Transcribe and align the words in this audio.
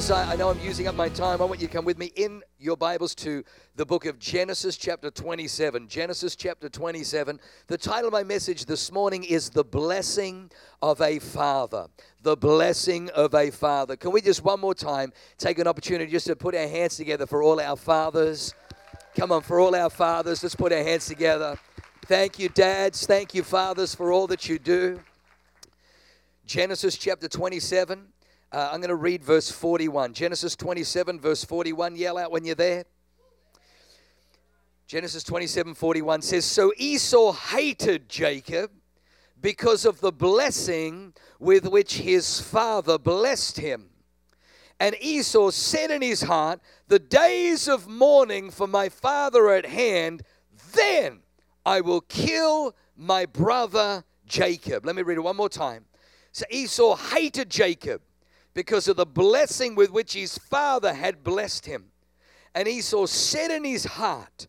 Bibles, 0.00 0.10
I, 0.12 0.32
I 0.32 0.36
know 0.36 0.48
I'm 0.48 0.58
using 0.60 0.86
up 0.86 0.94
my 0.94 1.10
time. 1.10 1.42
I 1.42 1.44
want 1.44 1.60
you 1.60 1.66
to 1.66 1.72
come 1.72 1.84
with 1.84 1.98
me 1.98 2.06
in 2.16 2.42
your 2.58 2.74
Bibles 2.74 3.14
to 3.16 3.44
the 3.76 3.84
book 3.84 4.06
of 4.06 4.18
Genesis, 4.18 4.78
chapter 4.78 5.10
27. 5.10 5.88
Genesis, 5.88 6.34
chapter 6.34 6.70
27. 6.70 7.38
The 7.66 7.76
title 7.76 8.06
of 8.06 8.14
my 8.14 8.22
message 8.22 8.64
this 8.64 8.90
morning 8.90 9.24
is 9.24 9.50
The 9.50 9.62
Blessing 9.62 10.50
of 10.80 11.02
a 11.02 11.18
Father. 11.18 11.86
The 12.22 12.34
Blessing 12.34 13.10
of 13.10 13.34
a 13.34 13.50
Father. 13.50 13.94
Can 13.94 14.10
we 14.12 14.22
just 14.22 14.42
one 14.42 14.58
more 14.58 14.74
time 14.74 15.12
take 15.36 15.58
an 15.58 15.66
opportunity 15.66 16.10
just 16.10 16.28
to 16.28 16.36
put 16.36 16.54
our 16.54 16.66
hands 16.66 16.96
together 16.96 17.26
for 17.26 17.42
all 17.42 17.60
our 17.60 17.76
fathers? 17.76 18.54
Come 19.16 19.32
on, 19.32 19.42
for 19.42 19.60
all 19.60 19.74
our 19.74 19.90
fathers, 19.90 20.42
let's 20.42 20.54
put 20.54 20.72
our 20.72 20.82
hands 20.82 21.08
together. 21.08 21.58
Thank 22.06 22.38
you, 22.38 22.48
dads. 22.48 23.04
Thank 23.04 23.34
you, 23.34 23.42
fathers, 23.42 23.94
for 23.94 24.12
all 24.12 24.26
that 24.28 24.48
you 24.48 24.58
do. 24.58 24.98
Genesis 26.46 26.96
chapter 26.96 27.28
27. 27.28 28.09
Uh, 28.52 28.70
I'm 28.72 28.80
going 28.80 28.88
to 28.88 28.96
read 28.96 29.22
verse 29.22 29.48
41. 29.48 30.12
Genesis 30.12 30.56
27, 30.56 31.20
verse 31.20 31.44
41. 31.44 31.94
Yell 31.94 32.18
out 32.18 32.32
when 32.32 32.44
you're 32.44 32.56
there. 32.56 32.84
Genesis 34.88 35.22
27, 35.22 35.74
41 35.74 36.20
says, 36.22 36.44
So 36.44 36.72
Esau 36.76 37.32
hated 37.32 38.08
Jacob 38.08 38.72
because 39.40 39.84
of 39.84 40.00
the 40.00 40.10
blessing 40.10 41.14
with 41.38 41.68
which 41.68 41.98
his 41.98 42.40
father 42.40 42.98
blessed 42.98 43.58
him. 43.58 43.90
And 44.80 44.96
Esau 45.00 45.50
said 45.50 45.92
in 45.92 46.02
his 46.02 46.22
heart, 46.22 46.60
The 46.88 46.98
days 46.98 47.68
of 47.68 47.86
mourning 47.86 48.50
for 48.50 48.66
my 48.66 48.88
father 48.88 49.44
are 49.44 49.54
at 49.54 49.66
hand, 49.66 50.22
then 50.72 51.20
I 51.64 51.82
will 51.82 52.00
kill 52.00 52.74
my 52.96 53.26
brother 53.26 54.02
Jacob. 54.26 54.84
Let 54.84 54.96
me 54.96 55.02
read 55.02 55.18
it 55.18 55.20
one 55.20 55.36
more 55.36 55.48
time. 55.48 55.84
So 56.32 56.46
Esau 56.50 56.96
hated 56.96 57.48
Jacob 57.48 58.02
because 58.60 58.88
of 58.88 58.96
the 58.96 59.06
blessing 59.06 59.74
with 59.74 59.90
which 59.90 60.12
his 60.12 60.36
father 60.36 60.92
had 60.92 61.24
blessed 61.24 61.64
him. 61.64 61.86
And 62.54 62.68
Esau 62.68 63.06
said 63.06 63.50
in 63.50 63.64
his 63.64 63.86
heart, 63.86 64.48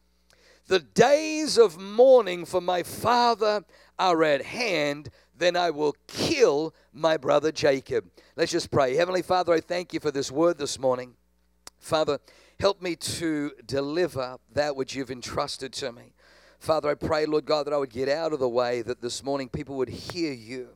The 0.67 0.79
days 0.79 1.57
of 1.57 1.79
mourning 1.79 2.43
for 2.43 2.59
my 2.59 2.83
father 2.83 3.63
are 3.97 4.21
at 4.25 4.41
hand, 4.43 5.11
then 5.33 5.55
I 5.55 5.69
will 5.69 5.95
kill 6.07 6.75
my 6.91 7.15
brother 7.15 7.53
Jacob. 7.53 8.03
Let's 8.35 8.51
just 8.51 8.69
pray. 8.69 8.95
Heavenly 8.95 9.21
Father, 9.21 9.53
I 9.53 9.61
thank 9.61 9.93
you 9.93 10.01
for 10.01 10.11
this 10.11 10.29
word 10.29 10.57
this 10.57 10.77
morning. 10.77 11.15
Father, 11.79 12.19
help 12.59 12.81
me 12.81 12.97
to 12.97 13.51
deliver 13.65 14.39
that 14.51 14.75
which 14.75 14.93
you've 14.93 15.09
entrusted 15.09 15.71
to 15.71 15.93
me. 15.93 16.15
Father, 16.59 16.89
I 16.89 16.95
pray, 16.95 17.25
Lord 17.25 17.45
God, 17.45 17.65
that 17.65 17.73
I 17.73 17.77
would 17.77 17.89
get 17.89 18.09
out 18.09 18.33
of 18.33 18.39
the 18.39 18.49
way, 18.49 18.81
that 18.81 19.01
this 19.01 19.23
morning 19.23 19.47
people 19.47 19.77
would 19.77 19.87
hear 19.87 20.33
you 20.33 20.71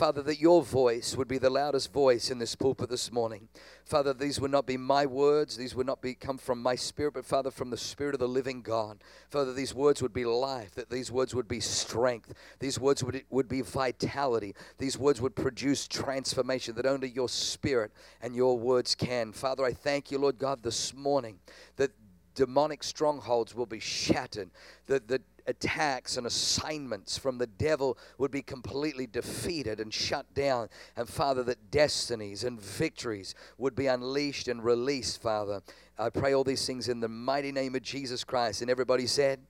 Father, 0.00 0.22
that 0.22 0.40
your 0.40 0.62
voice 0.62 1.14
would 1.14 1.28
be 1.28 1.36
the 1.36 1.50
loudest 1.50 1.92
voice 1.92 2.30
in 2.30 2.38
this 2.38 2.54
pulpit 2.54 2.88
this 2.88 3.12
morning. 3.12 3.48
Father, 3.84 4.14
these 4.14 4.40
would 4.40 4.50
not 4.50 4.64
be 4.64 4.78
my 4.78 5.04
words, 5.04 5.58
these 5.58 5.74
would 5.74 5.86
not 5.86 6.00
be 6.00 6.14
come 6.14 6.38
from 6.38 6.62
my 6.62 6.74
spirit, 6.74 7.12
but 7.12 7.26
Father, 7.26 7.50
from 7.50 7.68
the 7.68 7.76
Spirit 7.76 8.14
of 8.14 8.20
the 8.20 8.26
living 8.26 8.62
God. 8.62 9.04
Father, 9.28 9.52
these 9.52 9.74
words 9.74 10.00
would 10.00 10.14
be 10.14 10.24
life, 10.24 10.74
that 10.74 10.88
these 10.88 11.12
words 11.12 11.34
would 11.34 11.48
be 11.48 11.60
strength, 11.60 12.32
these 12.60 12.80
words 12.80 13.04
would, 13.04 13.24
would 13.28 13.46
be 13.46 13.60
vitality, 13.60 14.54
these 14.78 14.96
words 14.96 15.20
would 15.20 15.36
produce 15.36 15.86
transformation 15.86 16.74
that 16.76 16.86
only 16.86 17.10
your 17.10 17.28
spirit 17.28 17.92
and 18.22 18.34
your 18.34 18.58
words 18.58 18.94
can. 18.94 19.32
Father, 19.32 19.66
I 19.66 19.74
thank 19.74 20.10
you, 20.10 20.16
Lord 20.16 20.38
God, 20.38 20.62
this 20.62 20.94
morning 20.94 21.40
that 21.76 21.90
demonic 22.34 22.82
strongholds 22.82 23.54
will 23.54 23.66
be 23.66 23.80
shattered, 23.80 24.48
that 24.86 25.08
the 25.08 25.20
attacks 25.50 26.16
and 26.16 26.26
assignments 26.26 27.18
from 27.18 27.36
the 27.36 27.46
devil 27.46 27.98
would 28.16 28.30
be 28.30 28.40
completely 28.40 29.06
defeated 29.06 29.80
and 29.80 29.92
shut 29.92 30.32
down. 30.34 30.68
And 30.96 31.08
Father, 31.08 31.42
that 31.42 31.70
destinies 31.70 32.44
and 32.44 32.60
victories 32.60 33.34
would 33.58 33.74
be 33.74 33.86
unleashed 33.86 34.48
and 34.48 34.64
released, 34.64 35.20
Father. 35.20 35.60
I 35.98 36.08
pray 36.08 36.32
all 36.32 36.44
these 36.44 36.66
things 36.66 36.88
in 36.88 37.00
the 37.00 37.08
mighty 37.08 37.52
name 37.52 37.74
of 37.74 37.82
Jesus 37.82 38.24
Christ. 38.24 38.62
And 38.62 38.70
everybody 38.70 39.06
said, 39.06 39.40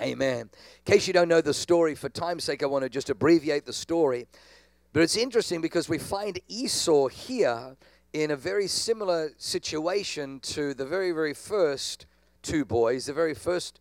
Amen. 0.00 0.50
In 0.50 0.92
case 0.92 1.06
you 1.06 1.14
don't 1.14 1.28
know 1.28 1.40
the 1.40 1.54
story, 1.54 1.94
for 1.94 2.10
time's 2.10 2.44
sake, 2.44 2.62
I 2.62 2.66
want 2.66 2.82
to 2.82 2.90
just 2.90 3.08
abbreviate 3.08 3.64
the 3.64 3.72
story. 3.72 4.26
But 4.92 5.02
it's 5.02 5.16
interesting 5.16 5.60
because 5.60 5.88
we 5.88 5.98
find 5.98 6.38
Esau 6.48 7.08
here 7.08 7.76
in 8.12 8.30
a 8.30 8.36
very 8.36 8.66
similar 8.66 9.32
situation 9.38 10.40
to 10.40 10.74
the 10.74 10.84
very, 10.84 11.12
very 11.12 11.34
first 11.34 12.06
two 12.42 12.64
boys, 12.64 13.06
the 13.06 13.12
very 13.12 13.34
first 13.34 13.80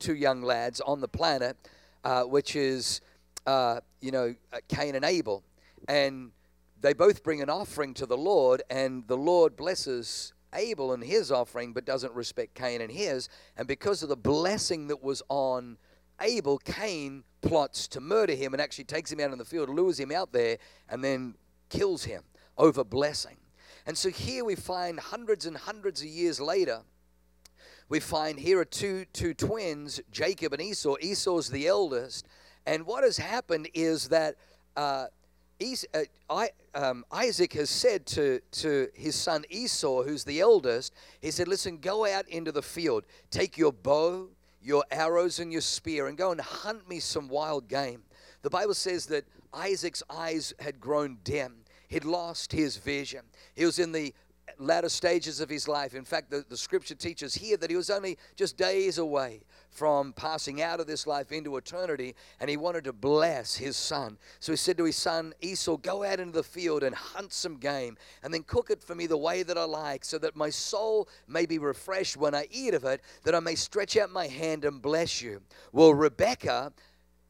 two 0.00 0.16
young 0.16 0.42
lads 0.42 0.80
on 0.80 1.00
the 1.00 1.06
planet, 1.06 1.56
uh, 2.02 2.24
which 2.24 2.56
is, 2.56 3.00
uh, 3.46 3.80
you 4.00 4.10
know, 4.10 4.34
uh, 4.52 4.58
Cain 4.68 4.96
and 4.96 5.04
Abel. 5.04 5.44
And 5.86 6.32
they 6.80 6.92
both 6.92 7.22
bring 7.22 7.40
an 7.42 7.50
offering 7.50 7.94
to 7.94 8.06
the 8.06 8.16
Lord, 8.16 8.62
and 8.68 9.06
the 9.06 9.16
Lord 9.16 9.56
blesses 9.56 10.32
Abel 10.54 10.92
and 10.92 11.04
his 11.04 11.30
offering, 11.30 11.72
but 11.72 11.84
doesn't 11.84 12.12
respect 12.14 12.54
Cain 12.54 12.80
and 12.80 12.90
his. 12.90 13.28
And 13.56 13.68
because 13.68 14.02
of 14.02 14.08
the 14.08 14.16
blessing 14.16 14.88
that 14.88 15.02
was 15.02 15.22
on 15.28 15.76
Abel, 16.20 16.58
Cain 16.58 17.22
plots 17.42 17.86
to 17.88 18.00
murder 18.00 18.34
him 18.34 18.52
and 18.52 18.60
actually 18.60 18.84
takes 18.84 19.12
him 19.12 19.20
out 19.20 19.32
in 19.32 19.38
the 19.38 19.44
field, 19.44 19.68
lures 19.68 19.98
him 19.98 20.10
out 20.10 20.32
there, 20.32 20.58
and 20.88 21.04
then 21.04 21.34
kills 21.68 22.04
him 22.04 22.22
over 22.58 22.82
blessing. 22.82 23.36
And 23.86 23.96
so 23.96 24.10
here 24.10 24.44
we 24.44 24.54
find 24.54 25.00
hundreds 25.00 25.46
and 25.46 25.56
hundreds 25.56 26.02
of 26.02 26.08
years 26.08 26.40
later, 26.40 26.82
we 27.90 27.98
find 27.98 28.38
here 28.38 28.60
are 28.60 28.64
two, 28.64 29.04
two 29.12 29.34
twins, 29.34 30.00
Jacob 30.12 30.52
and 30.52 30.62
Esau. 30.62 30.94
Esau's 31.02 31.50
the 31.50 31.66
eldest. 31.66 32.26
And 32.64 32.86
what 32.86 33.02
has 33.02 33.18
happened 33.18 33.68
is 33.74 34.08
that 34.08 34.36
uh, 34.76 35.06
es- 35.60 35.84
uh, 35.92 36.02
I, 36.30 36.50
um, 36.72 37.04
Isaac 37.10 37.52
has 37.54 37.68
said 37.68 38.06
to, 38.06 38.40
to 38.52 38.88
his 38.94 39.16
son 39.16 39.44
Esau, 39.50 40.04
who's 40.04 40.22
the 40.22 40.38
eldest, 40.38 40.94
he 41.20 41.32
said, 41.32 41.48
Listen, 41.48 41.78
go 41.78 42.06
out 42.06 42.28
into 42.28 42.52
the 42.52 42.62
field, 42.62 43.04
take 43.32 43.58
your 43.58 43.72
bow, 43.72 44.28
your 44.62 44.84
arrows, 44.92 45.40
and 45.40 45.50
your 45.50 45.60
spear, 45.60 46.06
and 46.06 46.16
go 46.16 46.30
and 46.30 46.40
hunt 46.40 46.88
me 46.88 47.00
some 47.00 47.28
wild 47.28 47.66
game. 47.66 48.04
The 48.42 48.50
Bible 48.50 48.74
says 48.74 49.06
that 49.06 49.24
Isaac's 49.52 50.04
eyes 50.08 50.54
had 50.60 50.80
grown 50.80 51.18
dim. 51.24 51.56
He'd 51.88 52.04
lost 52.04 52.52
his 52.52 52.76
vision. 52.76 53.22
He 53.56 53.66
was 53.66 53.80
in 53.80 53.90
the 53.90 54.14
latter 54.58 54.88
stages 54.88 55.40
of 55.40 55.48
his 55.48 55.68
life. 55.68 55.94
In 55.94 56.04
fact, 56.04 56.30
the, 56.30 56.44
the 56.48 56.56
scripture 56.56 56.94
teaches 56.94 57.34
here 57.34 57.56
that 57.56 57.70
he 57.70 57.76
was 57.76 57.90
only 57.90 58.18
just 58.36 58.56
days 58.56 58.98
away 58.98 59.42
from 59.70 60.12
passing 60.12 60.62
out 60.62 60.80
of 60.80 60.86
this 60.86 61.06
life 61.06 61.32
into 61.32 61.56
eternity, 61.56 62.14
and 62.40 62.50
he 62.50 62.56
wanted 62.56 62.84
to 62.84 62.92
bless 62.92 63.56
his 63.56 63.76
son. 63.76 64.18
So 64.40 64.52
he 64.52 64.56
said 64.56 64.76
to 64.78 64.84
his 64.84 64.96
son 64.96 65.32
Esau, 65.40 65.76
Go 65.76 66.02
out 66.02 66.20
into 66.20 66.32
the 66.32 66.42
field 66.42 66.82
and 66.82 66.94
hunt 66.94 67.32
some 67.32 67.56
game, 67.56 67.96
and 68.22 68.34
then 68.34 68.42
cook 68.42 68.70
it 68.70 68.82
for 68.82 68.94
me 68.94 69.06
the 69.06 69.16
way 69.16 69.42
that 69.42 69.56
I 69.56 69.64
like, 69.64 70.04
so 70.04 70.18
that 70.18 70.36
my 70.36 70.50
soul 70.50 71.08
may 71.28 71.46
be 71.46 71.58
refreshed 71.58 72.16
when 72.16 72.34
I 72.34 72.48
eat 72.50 72.74
of 72.74 72.84
it, 72.84 73.00
that 73.24 73.34
I 73.34 73.40
may 73.40 73.54
stretch 73.54 73.96
out 73.96 74.10
my 74.10 74.26
hand 74.26 74.64
and 74.64 74.82
bless 74.82 75.22
you. 75.22 75.40
Well, 75.72 75.94
Rebecca, 75.94 76.72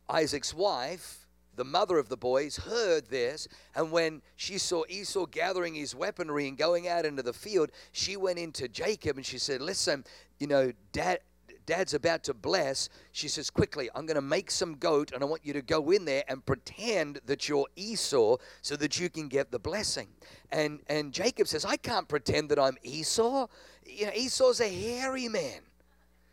Isaac's 0.08 0.54
wife, 0.54 1.19
the 1.56 1.64
mother 1.64 1.98
of 1.98 2.08
the 2.08 2.16
boys, 2.16 2.56
heard 2.56 3.08
this, 3.08 3.48
and 3.74 3.90
when 3.92 4.22
she 4.36 4.58
saw 4.58 4.84
Esau 4.88 5.26
gathering 5.26 5.74
his 5.74 5.94
weaponry 5.94 6.48
and 6.48 6.56
going 6.56 6.88
out 6.88 7.04
into 7.04 7.22
the 7.22 7.32
field, 7.32 7.70
she 7.92 8.16
went 8.16 8.38
into 8.38 8.68
Jacob 8.68 9.16
and 9.16 9.26
she 9.26 9.38
said, 9.38 9.60
Listen, 9.60 10.04
you 10.38 10.46
know, 10.46 10.72
dad. 10.92 11.20
Dad's 11.66 11.94
about 11.94 12.24
to 12.24 12.34
bless. 12.34 12.88
She 13.12 13.28
says, 13.28 13.48
Quickly, 13.48 13.88
I'm 13.94 14.04
going 14.04 14.16
to 14.16 14.22
make 14.22 14.50
some 14.50 14.74
goat 14.74 15.12
and 15.12 15.22
I 15.22 15.26
want 15.26 15.44
you 15.44 15.52
to 15.52 15.62
go 15.62 15.90
in 15.92 16.04
there 16.04 16.24
and 16.26 16.44
pretend 16.44 17.20
that 17.26 17.48
you're 17.48 17.66
Esau 17.76 18.38
so 18.60 18.74
that 18.76 18.98
you 18.98 19.08
can 19.08 19.28
get 19.28 19.52
the 19.52 19.60
blessing. 19.60 20.08
And, 20.50 20.80
and 20.88 21.12
Jacob 21.12 21.46
says, 21.46 21.64
I 21.64 21.76
can't 21.76 22.08
pretend 22.08 22.48
that 22.48 22.58
I'm 22.58 22.76
Esau. 22.82 23.46
You 23.86 24.06
know, 24.06 24.12
Esau's 24.16 24.60
a 24.60 24.68
hairy 24.68 25.28
man. 25.28 25.60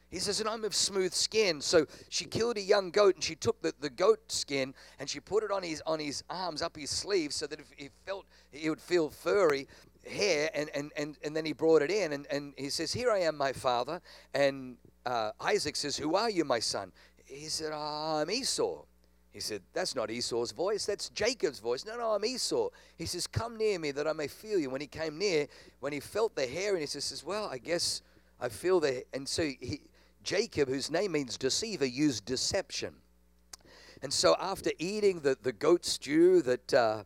He 0.09 0.19
says, 0.19 0.39
and 0.39 0.47
I'm 0.47 0.63
of 0.63 0.73
smooth 0.73 1.13
skin. 1.13 1.59
So 1.59 1.85
she 2.09 2.25
killed 2.25 2.57
a 2.57 2.61
young 2.61 2.91
goat 2.91 3.15
and 3.15 3.23
she 3.23 3.35
took 3.35 3.61
the, 3.61 3.73
the 3.81 3.89
goat 3.89 4.31
skin 4.31 4.73
and 4.99 5.09
she 5.09 5.19
put 5.19 5.43
it 5.43 5.51
on 5.51 5.63
his 5.63 5.81
on 5.85 5.99
his 5.99 6.23
arms, 6.29 6.61
up 6.61 6.77
his 6.77 6.89
sleeves, 6.89 7.35
so 7.35 7.47
that 7.47 7.59
if 7.59 7.67
he 7.75 7.89
felt 8.05 8.25
he 8.51 8.69
would 8.69 8.79
feel 8.79 9.09
furry 9.09 9.67
hair 10.07 10.49
and, 10.53 10.69
and, 10.73 10.91
and, 10.95 11.17
and 11.23 11.35
then 11.35 11.45
he 11.45 11.51
brought 11.51 11.81
it 11.81 11.91
in 11.91 12.13
and, 12.13 12.25
and 12.31 12.53
he 12.57 12.69
says, 12.69 12.93
Here 12.93 13.11
I 13.11 13.19
am, 13.19 13.37
my 13.37 13.51
father. 13.51 14.01
And 14.33 14.77
uh, 15.05 15.31
Isaac 15.41 15.75
says, 15.75 15.97
Who 15.97 16.15
are 16.15 16.29
you, 16.29 16.45
my 16.45 16.59
son? 16.59 16.91
He 17.25 17.49
said, 17.49 17.71
oh, 17.73 18.21
I'm 18.21 18.31
Esau. 18.31 18.83
He 19.31 19.41
said, 19.41 19.61
That's 19.73 19.95
not 19.95 20.09
Esau's 20.09 20.51
voice, 20.51 20.85
that's 20.85 21.09
Jacob's 21.09 21.59
voice. 21.59 21.85
No, 21.85 21.97
no, 21.97 22.11
I'm 22.11 22.23
Esau. 22.23 22.69
He 22.97 23.05
says, 23.05 23.27
Come 23.27 23.57
near 23.57 23.77
me 23.77 23.91
that 23.91 24.07
I 24.07 24.13
may 24.13 24.27
feel 24.27 24.57
you. 24.57 24.69
When 24.69 24.81
he 24.81 24.87
came 24.87 25.17
near, 25.17 25.47
when 25.81 25.91
he 25.93 25.99
felt 25.99 26.35
the 26.35 26.47
hair, 26.47 26.71
and 26.71 26.79
he 26.79 26.87
says, 26.87 27.23
Well, 27.25 27.49
I 27.51 27.57
guess 27.57 28.01
I 28.39 28.49
feel 28.49 28.79
the 28.79 29.03
and 29.13 29.27
so 29.27 29.43
he 29.43 29.81
Jacob, 30.27 30.67
whose 30.67 30.91
name 30.91 31.13
means 31.13 31.37
deceiver, 31.37 31.85
used 31.85 32.25
deception. 32.25 32.95
And 34.01 34.11
so 34.11 34.35
after 34.41 34.71
eating 34.77 35.21
the, 35.21 35.37
the 35.41 35.53
goat 35.53 35.85
stew 35.85 36.41
that, 36.41 36.73
uh, 36.73 37.03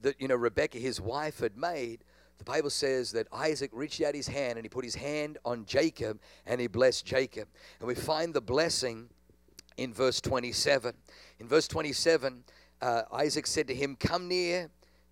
that, 0.00 0.18
you 0.18 0.28
know, 0.28 0.34
Rebecca, 0.34 0.78
his 0.78 0.98
wife, 0.98 1.40
had 1.40 1.58
made, 1.58 2.04
the 2.38 2.44
Bible 2.44 2.70
says 2.70 3.12
that 3.12 3.26
Isaac 3.34 3.70
reached 3.74 4.00
out 4.00 4.14
his 4.14 4.28
hand 4.28 4.56
and 4.56 4.64
he 4.64 4.70
put 4.70 4.82
his 4.82 4.94
hand 4.94 5.36
on 5.44 5.66
Jacob 5.66 6.20
and 6.46 6.58
he 6.58 6.68
blessed 6.68 7.04
Jacob. 7.04 7.48
And 7.80 7.86
we 7.86 7.94
find 7.94 8.32
the 8.32 8.40
blessing 8.40 9.10
in 9.76 9.92
verse 9.92 10.18
27. 10.22 10.94
In 11.40 11.48
verse 11.48 11.68
27, 11.68 12.44
uh, 12.80 13.02
Isaac 13.12 13.46
said 13.46 13.68
to 13.68 13.74
him, 13.74 13.94
Come 13.94 14.26
near 14.26 14.70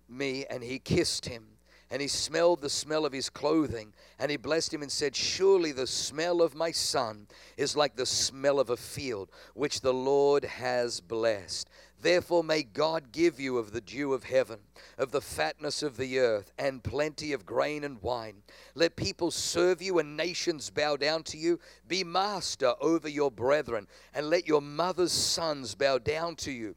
me, 0.09 0.43
and 0.49 0.63
he 0.63 0.79
kissed 0.79 1.27
him. 1.27 1.45
And 1.89 2.01
he 2.01 2.07
smelled 2.07 2.61
the 2.61 2.69
smell 2.69 3.05
of 3.05 3.13
his 3.13 3.29
clothing, 3.29 3.93
and 4.19 4.29
he 4.29 4.37
blessed 4.37 4.73
him 4.73 4.81
and 4.81 4.91
said, 4.91 5.15
Surely 5.15 5.71
the 5.71 5.87
smell 5.87 6.41
of 6.41 6.53
my 6.53 6.71
son 6.71 7.27
is 7.55 7.77
like 7.77 7.95
the 7.95 8.05
smell 8.05 8.59
of 8.59 8.69
a 8.69 8.75
field, 8.77 9.31
which 9.53 9.79
the 9.79 9.93
Lord 9.93 10.43
has 10.43 10.99
blessed. 10.99 11.69
Therefore, 11.99 12.43
may 12.43 12.61
God 12.61 13.11
give 13.11 13.39
you 13.39 13.57
of 13.57 13.71
the 13.71 13.81
dew 13.81 14.13
of 14.13 14.25
heaven, 14.25 14.59
of 14.97 15.11
the 15.11 15.21
fatness 15.21 15.81
of 15.81 15.97
the 15.97 16.19
earth, 16.19 16.51
and 16.57 16.83
plenty 16.83 17.33
of 17.33 17.45
grain 17.45 17.83
and 17.83 18.01
wine. 18.01 18.43
Let 18.75 18.95
people 18.95 19.31
serve 19.31 19.81
you 19.81 19.97
and 19.97 20.15
nations 20.15 20.69
bow 20.69 20.97
down 20.97 21.23
to 21.23 21.37
you. 21.37 21.59
Be 21.87 22.03
master 22.03 22.73
over 22.81 23.09
your 23.09 23.31
brethren, 23.31 23.87
and 24.13 24.29
let 24.29 24.47
your 24.47 24.61
mother's 24.61 25.11
sons 25.11 25.73
bow 25.73 25.97
down 25.97 26.35
to 26.37 26.51
you. 26.51 26.75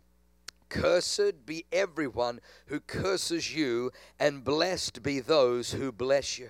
Cursed 0.70 1.44
be 1.44 1.67
everyone 1.70 2.40
who 2.67 2.81
curses 2.81 3.55
you, 3.55 3.90
and 4.19 4.43
blessed 4.43 5.02
be 5.02 5.20
those 5.20 5.72
who 5.72 5.93
bless 5.93 6.38
you. 6.38 6.49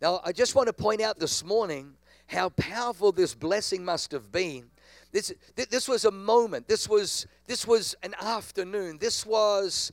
Now, 0.00 0.20
I 0.24 0.30
just 0.30 0.54
want 0.54 0.68
to 0.68 0.72
point 0.72 1.00
out 1.00 1.18
this 1.18 1.42
morning 1.44 1.94
how 2.28 2.50
powerful 2.50 3.10
this 3.10 3.34
blessing 3.34 3.84
must 3.84 4.12
have 4.12 4.30
been 4.30 4.70
this, 5.12 5.32
this 5.54 5.88
was 5.88 6.04
a 6.04 6.10
moment. 6.10 6.68
This 6.68 6.88
was, 6.88 7.26
this 7.46 7.66
was 7.66 7.94
an 8.02 8.14
afternoon. 8.20 8.98
This 8.98 9.24
was 9.24 9.90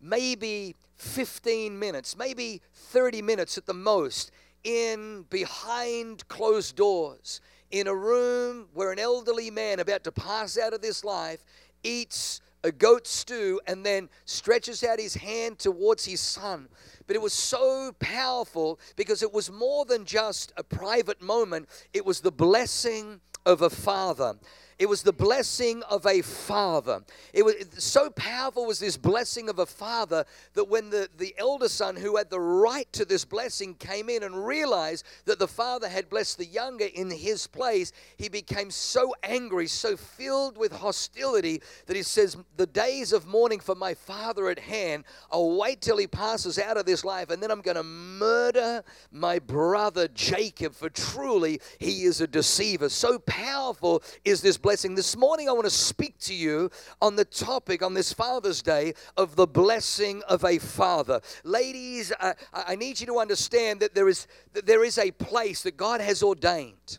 maybe 0.00 0.74
15 0.96 1.78
minutes, 1.78 2.16
maybe 2.16 2.60
30 2.74 3.22
minutes 3.22 3.56
at 3.56 3.66
the 3.66 3.74
most, 3.74 4.30
in 4.64 5.24
behind 5.30 6.26
closed 6.28 6.76
doors, 6.76 7.40
in 7.70 7.86
a 7.86 7.94
room 7.94 8.68
where 8.74 8.92
an 8.92 8.98
elderly 8.98 9.50
man 9.50 9.80
about 9.80 10.04
to 10.04 10.12
pass 10.12 10.58
out 10.58 10.74
of 10.74 10.82
this 10.82 11.04
life 11.04 11.42
eats 11.82 12.40
a 12.64 12.70
goat 12.70 13.06
stew 13.06 13.60
and 13.66 13.84
then 13.84 14.08
stretches 14.24 14.84
out 14.84 15.00
his 15.00 15.14
hand 15.14 15.58
towards 15.58 16.04
his 16.04 16.20
son. 16.20 16.68
But 17.06 17.16
it 17.16 17.22
was 17.22 17.32
so 17.32 17.92
powerful 17.98 18.78
because 18.96 19.22
it 19.22 19.32
was 19.32 19.50
more 19.50 19.84
than 19.84 20.04
just 20.04 20.52
a 20.56 20.62
private 20.62 21.20
moment, 21.20 21.68
it 21.92 22.06
was 22.06 22.20
the 22.20 22.32
blessing 22.32 23.20
of 23.44 23.62
a 23.62 23.70
father. 23.70 24.34
It 24.78 24.86
was 24.86 25.02
the 25.02 25.12
blessing 25.12 25.82
of 25.84 26.06
a 26.06 26.22
father. 26.22 27.02
It 27.32 27.44
was 27.44 27.54
so 27.78 28.10
powerful 28.10 28.66
was 28.66 28.78
this 28.78 28.96
blessing 28.96 29.48
of 29.48 29.58
a 29.58 29.66
father 29.66 30.24
that 30.54 30.68
when 30.68 30.90
the, 30.90 31.08
the 31.18 31.34
elder 31.38 31.68
son 31.68 31.96
who 31.96 32.16
had 32.16 32.30
the 32.30 32.40
right 32.40 32.90
to 32.92 33.04
this 33.04 33.24
blessing 33.24 33.74
came 33.74 34.08
in 34.08 34.22
and 34.22 34.46
realized 34.46 35.04
that 35.26 35.38
the 35.38 35.48
father 35.48 35.88
had 35.88 36.08
blessed 36.08 36.38
the 36.38 36.46
younger 36.46 36.86
in 36.94 37.10
his 37.10 37.46
place, 37.46 37.92
he 38.16 38.28
became 38.28 38.70
so 38.70 39.14
angry, 39.22 39.66
so 39.66 39.96
filled 39.96 40.56
with 40.56 40.72
hostility 40.72 41.60
that 41.86 41.96
he 41.96 42.02
says, 42.02 42.36
The 42.56 42.66
days 42.66 43.12
of 43.12 43.26
mourning 43.26 43.60
for 43.60 43.74
my 43.74 43.94
father 43.94 44.48
at 44.48 44.58
hand, 44.58 45.04
I'll 45.30 45.56
wait 45.56 45.80
till 45.80 45.96
he 45.96 46.06
passes 46.06 46.58
out 46.58 46.76
of 46.76 46.86
this 46.86 47.04
life, 47.04 47.30
and 47.30 47.42
then 47.42 47.50
I'm 47.50 47.60
going 47.60 47.76
to 47.76 47.82
murder 47.82 48.82
my 49.10 49.38
brother 49.38 50.08
Jacob, 50.08 50.74
for 50.74 50.88
truly 50.88 51.60
he 51.78 52.02
is 52.02 52.20
a 52.20 52.26
deceiver. 52.26 52.88
So 52.88 53.18
powerful 53.20 54.02
is 54.24 54.40
this 54.40 54.56
blessing. 54.62 54.94
This 54.94 55.16
morning, 55.16 55.48
I 55.48 55.52
want 55.52 55.64
to 55.64 55.70
speak 55.70 56.18
to 56.20 56.34
you 56.34 56.70
on 57.02 57.16
the 57.16 57.24
topic 57.24 57.82
on 57.82 57.94
this 57.94 58.12
Father's 58.12 58.62
Day 58.62 58.94
of 59.16 59.36
the 59.36 59.46
blessing 59.46 60.22
of 60.28 60.44
a 60.44 60.58
father. 60.58 61.20
Ladies, 61.42 62.12
uh, 62.20 62.34
I, 62.54 62.64
I 62.68 62.76
need 62.76 63.00
you 63.00 63.06
to 63.06 63.18
understand 63.18 63.80
that 63.80 63.94
there 63.94 64.08
is, 64.08 64.28
that 64.52 64.64
there 64.64 64.84
is 64.84 64.98
a 64.98 65.10
place 65.10 65.62
that 65.62 65.76
God 65.76 66.00
has 66.00 66.22
ordained. 66.22 66.98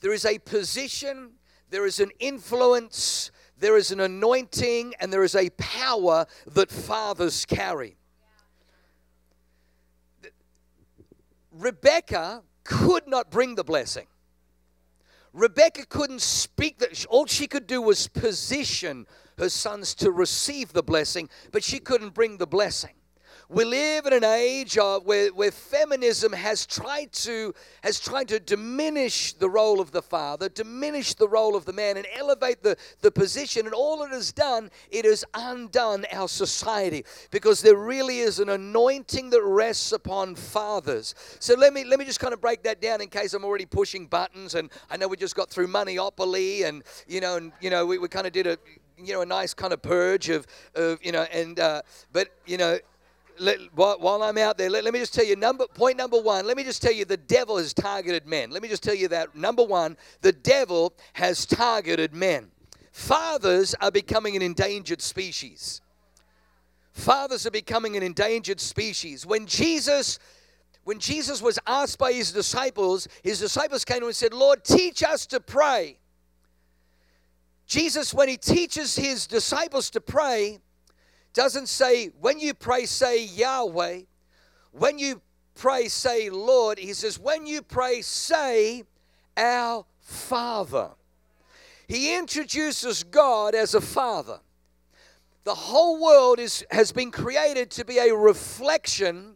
There 0.00 0.12
is 0.12 0.24
a 0.24 0.38
position, 0.38 1.32
there 1.70 1.86
is 1.86 2.00
an 2.00 2.10
influence, 2.18 3.30
there 3.58 3.76
is 3.76 3.90
an 3.90 4.00
anointing, 4.00 4.94
and 4.98 5.12
there 5.12 5.24
is 5.24 5.36
a 5.36 5.50
power 5.50 6.26
that 6.46 6.70
fathers 6.70 7.44
carry. 7.44 7.96
Rebecca 11.52 12.42
could 12.64 13.06
not 13.06 13.30
bring 13.30 13.54
the 13.54 13.64
blessing. 13.64 14.06
Rebecca 15.36 15.84
couldn't 15.84 16.22
speak 16.22 16.78
that 16.78 17.04
all 17.10 17.26
she 17.26 17.46
could 17.46 17.66
do 17.66 17.82
was 17.82 18.08
position 18.08 19.06
her 19.36 19.50
sons 19.50 19.94
to 19.96 20.10
receive 20.10 20.72
the 20.72 20.82
blessing, 20.82 21.28
but 21.52 21.62
she 21.62 21.78
couldn't 21.78 22.14
bring 22.14 22.38
the 22.38 22.46
blessing. 22.46 22.95
We 23.48 23.64
live 23.64 24.06
in 24.06 24.12
an 24.12 24.24
age 24.24 24.76
of 24.76 25.04
where, 25.04 25.28
where 25.28 25.52
feminism 25.52 26.32
has 26.32 26.66
tried 26.66 27.12
to 27.12 27.54
has 27.84 28.00
tried 28.00 28.26
to 28.28 28.40
diminish 28.40 29.34
the 29.34 29.48
role 29.48 29.80
of 29.80 29.92
the 29.92 30.02
father, 30.02 30.48
diminish 30.48 31.14
the 31.14 31.28
role 31.28 31.54
of 31.54 31.64
the 31.64 31.72
man, 31.72 31.96
and 31.96 32.06
elevate 32.16 32.64
the, 32.64 32.76
the 33.02 33.12
position. 33.12 33.66
And 33.66 33.72
all 33.72 34.02
it 34.02 34.10
has 34.10 34.32
done, 34.32 34.68
it 34.90 35.04
has 35.04 35.24
undone 35.32 36.06
our 36.12 36.26
society 36.26 37.04
because 37.30 37.62
there 37.62 37.76
really 37.76 38.18
is 38.18 38.40
an 38.40 38.48
anointing 38.48 39.30
that 39.30 39.42
rests 39.42 39.92
upon 39.92 40.34
fathers. 40.34 41.14
So 41.38 41.54
let 41.54 41.72
me 41.72 41.84
let 41.84 42.00
me 42.00 42.04
just 42.04 42.18
kind 42.18 42.34
of 42.34 42.40
break 42.40 42.64
that 42.64 42.80
down 42.80 43.00
in 43.00 43.08
case 43.08 43.32
I'm 43.32 43.44
already 43.44 43.66
pushing 43.66 44.06
buttons. 44.06 44.56
And 44.56 44.72
I 44.90 44.96
know 44.96 45.06
we 45.06 45.16
just 45.16 45.36
got 45.36 45.50
through 45.50 45.68
Moneyopoly, 45.68 46.64
and 46.64 46.82
you 47.06 47.20
know, 47.20 47.36
and 47.36 47.52
you 47.60 47.70
know, 47.70 47.86
we, 47.86 47.98
we 47.98 48.08
kind 48.08 48.26
of 48.26 48.32
did 48.32 48.48
a 48.48 48.58
you 48.98 49.12
know 49.12 49.20
a 49.20 49.26
nice 49.26 49.54
kind 49.54 49.72
of 49.72 49.82
purge 49.82 50.30
of 50.30 50.48
of 50.74 50.98
you 51.00 51.12
know, 51.12 51.22
and 51.32 51.60
uh, 51.60 51.82
but 52.12 52.30
you 52.44 52.56
know 52.56 52.78
let, 53.38 53.58
while 53.74 54.22
I'm 54.22 54.38
out 54.38 54.58
there, 54.58 54.70
let, 54.70 54.84
let 54.84 54.92
me 54.92 55.00
just 55.00 55.14
tell 55.14 55.24
you 55.24 55.36
number 55.36 55.66
point 55.66 55.96
number 55.96 56.20
one. 56.20 56.46
Let 56.46 56.56
me 56.56 56.64
just 56.64 56.82
tell 56.82 56.92
you 56.92 57.04
the 57.04 57.16
devil 57.16 57.56
has 57.58 57.74
targeted 57.74 58.26
men. 58.26 58.50
Let 58.50 58.62
me 58.62 58.68
just 58.68 58.82
tell 58.82 58.94
you 58.94 59.08
that 59.08 59.36
number 59.36 59.62
one, 59.62 59.96
the 60.20 60.32
devil 60.32 60.94
has 61.14 61.46
targeted 61.46 62.14
men. 62.14 62.50
Fathers 62.92 63.74
are 63.80 63.90
becoming 63.90 64.36
an 64.36 64.42
endangered 64.42 65.02
species. 65.02 65.82
Fathers 66.92 67.46
are 67.46 67.50
becoming 67.50 67.96
an 67.96 68.02
endangered 68.02 68.58
species. 68.58 69.26
When 69.26 69.46
Jesus 69.46 70.18
when 70.84 71.00
Jesus 71.00 71.42
was 71.42 71.58
asked 71.66 71.98
by 71.98 72.12
his 72.12 72.30
disciples, 72.30 73.08
his 73.24 73.40
disciples 73.40 73.84
came 73.84 73.96
to 73.96 74.04
him 74.04 74.08
and 74.08 74.14
said, 74.14 74.32
Lord, 74.32 74.62
teach 74.62 75.02
us 75.02 75.26
to 75.26 75.40
pray. 75.40 75.98
Jesus, 77.66 78.14
when 78.14 78.28
he 78.28 78.36
teaches 78.36 78.94
his 78.94 79.26
disciples 79.26 79.90
to 79.90 80.00
pray, 80.00 80.60
doesn't 81.36 81.68
say, 81.68 82.06
when 82.18 82.40
you 82.40 82.54
pray, 82.54 82.86
say 82.86 83.22
Yahweh. 83.22 84.00
When 84.72 84.98
you 84.98 85.20
pray, 85.54 85.86
say 85.88 86.30
Lord. 86.30 86.78
He 86.78 86.94
says, 86.94 87.18
when 87.18 87.46
you 87.46 87.60
pray, 87.60 88.00
say 88.00 88.84
our 89.36 89.84
Father. 90.00 90.92
He 91.88 92.16
introduces 92.16 93.04
God 93.04 93.54
as 93.54 93.74
a 93.74 93.82
Father. 93.82 94.40
The 95.44 95.54
whole 95.54 96.02
world 96.02 96.40
is, 96.40 96.64
has 96.70 96.90
been 96.90 97.10
created 97.10 97.70
to 97.72 97.84
be 97.84 97.98
a 97.98 98.16
reflection 98.16 99.34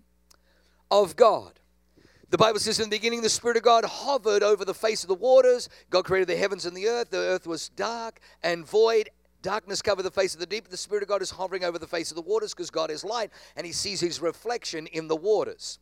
of 0.90 1.16
God. 1.16 1.60
The 2.30 2.38
Bible 2.38 2.60
says 2.60 2.80
in 2.80 2.88
the 2.88 2.96
beginning, 2.96 3.20
the 3.20 3.28
Spirit 3.28 3.58
of 3.58 3.62
God 3.62 3.84
hovered 3.84 4.42
over 4.42 4.64
the 4.64 4.72
face 4.72 5.04
of 5.04 5.08
the 5.08 5.14
waters. 5.14 5.68
God 5.90 6.06
created 6.06 6.28
the 6.28 6.36
heavens 6.36 6.64
and 6.64 6.74
the 6.74 6.88
earth. 6.88 7.10
The 7.10 7.18
earth 7.18 7.46
was 7.46 7.68
dark 7.68 8.20
and 8.42 8.66
void, 8.66 9.10
Darkness 9.42 9.80
covered 9.80 10.02
the 10.02 10.10
face 10.10 10.34
of 10.34 10.40
the 10.40 10.46
deep. 10.46 10.68
The 10.68 10.76
Spirit 10.76 11.02
of 11.02 11.08
God 11.08 11.22
is 11.22 11.30
hovering 11.30 11.64
over 11.64 11.78
the 11.78 11.86
face 11.86 12.10
of 12.10 12.16
the 12.16 12.22
waters 12.22 12.52
because 12.52 12.70
God 12.70 12.90
is 12.90 13.04
light 13.04 13.30
and 13.56 13.66
he 13.66 13.72
sees 13.72 14.00
his 14.00 14.20
reflection 14.20 14.86
in 14.88 15.08
the 15.08 15.16
waters 15.16 15.78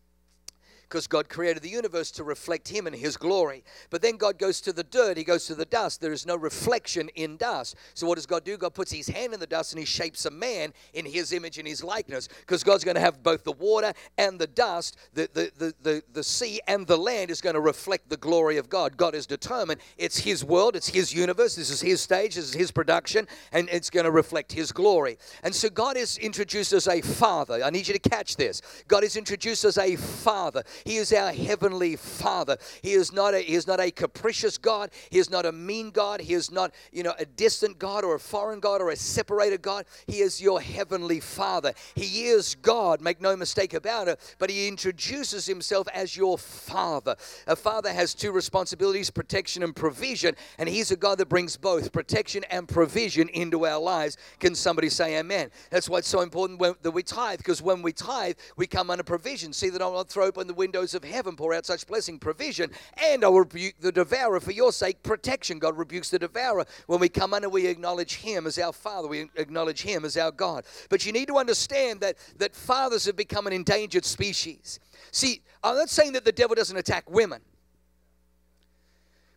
because 0.88 1.06
God 1.06 1.28
created 1.28 1.62
the 1.62 1.68
universe 1.68 2.10
to 2.12 2.24
reflect 2.24 2.68
Him 2.68 2.86
and 2.86 2.96
His 2.96 3.16
glory. 3.16 3.62
But 3.90 4.00
then 4.00 4.16
God 4.16 4.38
goes 4.38 4.60
to 4.62 4.72
the 4.72 4.84
dirt, 4.84 5.16
He 5.16 5.24
goes 5.24 5.46
to 5.46 5.54
the 5.54 5.66
dust. 5.66 6.00
There 6.00 6.12
is 6.12 6.26
no 6.26 6.36
reflection 6.36 7.10
in 7.14 7.36
dust. 7.36 7.76
So 7.94 8.06
what 8.06 8.14
does 8.14 8.26
God 8.26 8.44
do? 8.44 8.56
God 8.56 8.74
puts 8.74 8.90
His 8.90 9.06
hand 9.08 9.34
in 9.34 9.40
the 9.40 9.46
dust 9.46 9.72
and 9.72 9.78
He 9.78 9.84
shapes 9.84 10.24
a 10.24 10.30
man 10.30 10.72
in 10.94 11.04
His 11.04 11.32
image 11.32 11.58
and 11.58 11.68
His 11.68 11.84
likeness 11.84 12.28
because 12.40 12.64
God's 12.64 12.84
going 12.84 12.94
to 12.94 13.00
have 13.00 13.22
both 13.22 13.44
the 13.44 13.52
water 13.52 13.92
and 14.16 14.38
the 14.38 14.46
dust, 14.46 14.96
the, 15.12 15.28
the, 15.34 15.52
the, 15.58 15.74
the, 15.82 16.02
the 16.12 16.24
sea 16.24 16.60
and 16.66 16.86
the 16.86 16.96
land 16.96 17.30
is 17.30 17.40
going 17.40 17.54
to 17.54 17.60
reflect 17.60 18.08
the 18.08 18.16
glory 18.16 18.56
of 18.56 18.70
God. 18.70 18.96
God 18.96 19.14
is 19.14 19.26
determined. 19.26 19.80
It's 19.98 20.18
His 20.18 20.44
world, 20.44 20.74
it's 20.74 20.88
His 20.88 21.12
universe, 21.12 21.56
this 21.56 21.70
is 21.70 21.82
His 21.82 22.00
stage, 22.00 22.36
this 22.36 22.44
is 22.44 22.54
His 22.54 22.70
production, 22.70 23.28
and 23.52 23.68
it's 23.70 23.90
going 23.90 24.04
to 24.04 24.10
reflect 24.10 24.52
His 24.52 24.72
glory. 24.72 25.18
And 25.42 25.54
so 25.54 25.68
God 25.68 25.96
is 25.96 26.16
introduced 26.16 26.72
as 26.72 26.88
a 26.88 27.02
father. 27.02 27.62
I 27.62 27.70
need 27.70 27.86
you 27.86 27.94
to 27.94 28.10
catch 28.10 28.36
this. 28.36 28.62
God 28.88 29.04
is 29.04 29.16
introduced 29.16 29.64
as 29.64 29.76
a 29.76 29.96
father. 29.96 30.62
He 30.84 30.96
is 30.96 31.12
our 31.12 31.32
heavenly 31.32 31.96
Father. 31.96 32.56
He 32.82 32.92
is 32.92 33.12
not 33.12 33.34
a, 33.34 33.40
he 33.40 33.54
is 33.54 33.66
not 33.66 33.80
a 33.80 33.90
capricious 33.90 34.58
God. 34.58 34.90
He 35.10 35.18
is 35.18 35.30
not 35.30 35.44
a 35.44 35.52
mean 35.52 35.90
God. 35.90 36.20
He 36.20 36.34
is 36.34 36.50
not, 36.50 36.72
you 36.92 37.02
know, 37.02 37.14
a 37.18 37.24
distant 37.24 37.78
God 37.78 38.04
or 38.04 38.14
a 38.14 38.20
foreign 38.20 38.60
God 38.60 38.80
or 38.80 38.90
a 38.90 38.96
separated 38.96 39.62
God. 39.62 39.86
He 40.06 40.20
is 40.20 40.40
your 40.40 40.60
heavenly 40.60 41.20
Father. 41.20 41.72
He 41.94 42.26
is 42.26 42.54
God, 42.54 43.00
make 43.00 43.20
no 43.20 43.36
mistake 43.36 43.74
about 43.74 44.08
it, 44.08 44.36
but 44.38 44.50
he 44.50 44.68
introduces 44.68 45.46
himself 45.46 45.88
as 45.92 46.16
your 46.16 46.38
Father. 46.38 47.16
A 47.46 47.56
father 47.56 47.92
has 47.92 48.14
two 48.14 48.30
responsibilities, 48.30 49.10
protection 49.10 49.62
and 49.62 49.74
provision, 49.74 50.34
and 50.58 50.68
he's 50.68 50.90
a 50.90 50.96
God 50.96 51.18
that 51.18 51.28
brings 51.28 51.56
both 51.56 51.92
protection 51.92 52.44
and 52.50 52.68
provision 52.68 53.28
into 53.30 53.66
our 53.66 53.80
lives. 53.80 54.16
Can 54.38 54.54
somebody 54.54 54.88
say 54.88 55.18
amen? 55.18 55.50
That's 55.70 55.88
why 55.88 55.98
it's 55.98 56.08
so 56.08 56.20
important 56.20 56.60
when, 56.60 56.74
that 56.82 56.92
we 56.92 57.02
tithe, 57.02 57.38
because 57.38 57.60
when 57.60 57.82
we 57.82 57.92
tithe, 57.92 58.36
we 58.56 58.66
come 58.66 58.90
under 58.90 59.02
provision. 59.02 59.52
See 59.52 59.70
that 59.70 59.82
I'll 59.82 60.04
throw 60.04 60.28
open 60.28 60.46
the 60.46 60.54
window 60.54 60.67
windows 60.68 60.92
of 60.92 61.02
heaven, 61.02 61.34
pour 61.34 61.54
out 61.54 61.64
such 61.64 61.86
blessing, 61.86 62.18
provision, 62.18 62.70
and 63.02 63.24
I 63.24 63.28
will 63.28 63.38
rebuke 63.38 63.76
the 63.80 63.90
devourer 63.90 64.38
for 64.38 64.52
your 64.52 64.70
sake, 64.70 65.02
protection. 65.02 65.58
God 65.58 65.78
rebukes 65.78 66.10
the 66.10 66.18
devourer 66.18 66.66
when 66.86 67.00
we 67.00 67.08
come 67.08 67.32
under, 67.32 67.48
we 67.48 67.66
acknowledge 67.66 68.16
Him 68.16 68.46
as 68.46 68.58
our 68.58 68.74
Father, 68.74 69.08
we 69.08 69.30
acknowledge 69.36 69.80
Him 69.80 70.04
as 70.04 70.18
our 70.18 70.30
God. 70.30 70.66
But 70.90 71.06
you 71.06 71.12
need 71.12 71.28
to 71.28 71.38
understand 71.38 72.00
that, 72.00 72.16
that 72.36 72.54
fathers 72.54 73.06
have 73.06 73.16
become 73.16 73.46
an 73.46 73.54
endangered 73.54 74.04
species. 74.04 74.78
See, 75.10 75.40
I'm 75.64 75.74
not 75.74 75.88
saying 75.88 76.12
that 76.12 76.26
the 76.26 76.32
devil 76.32 76.54
doesn't 76.54 76.76
attack 76.76 77.08
women. 77.08 77.40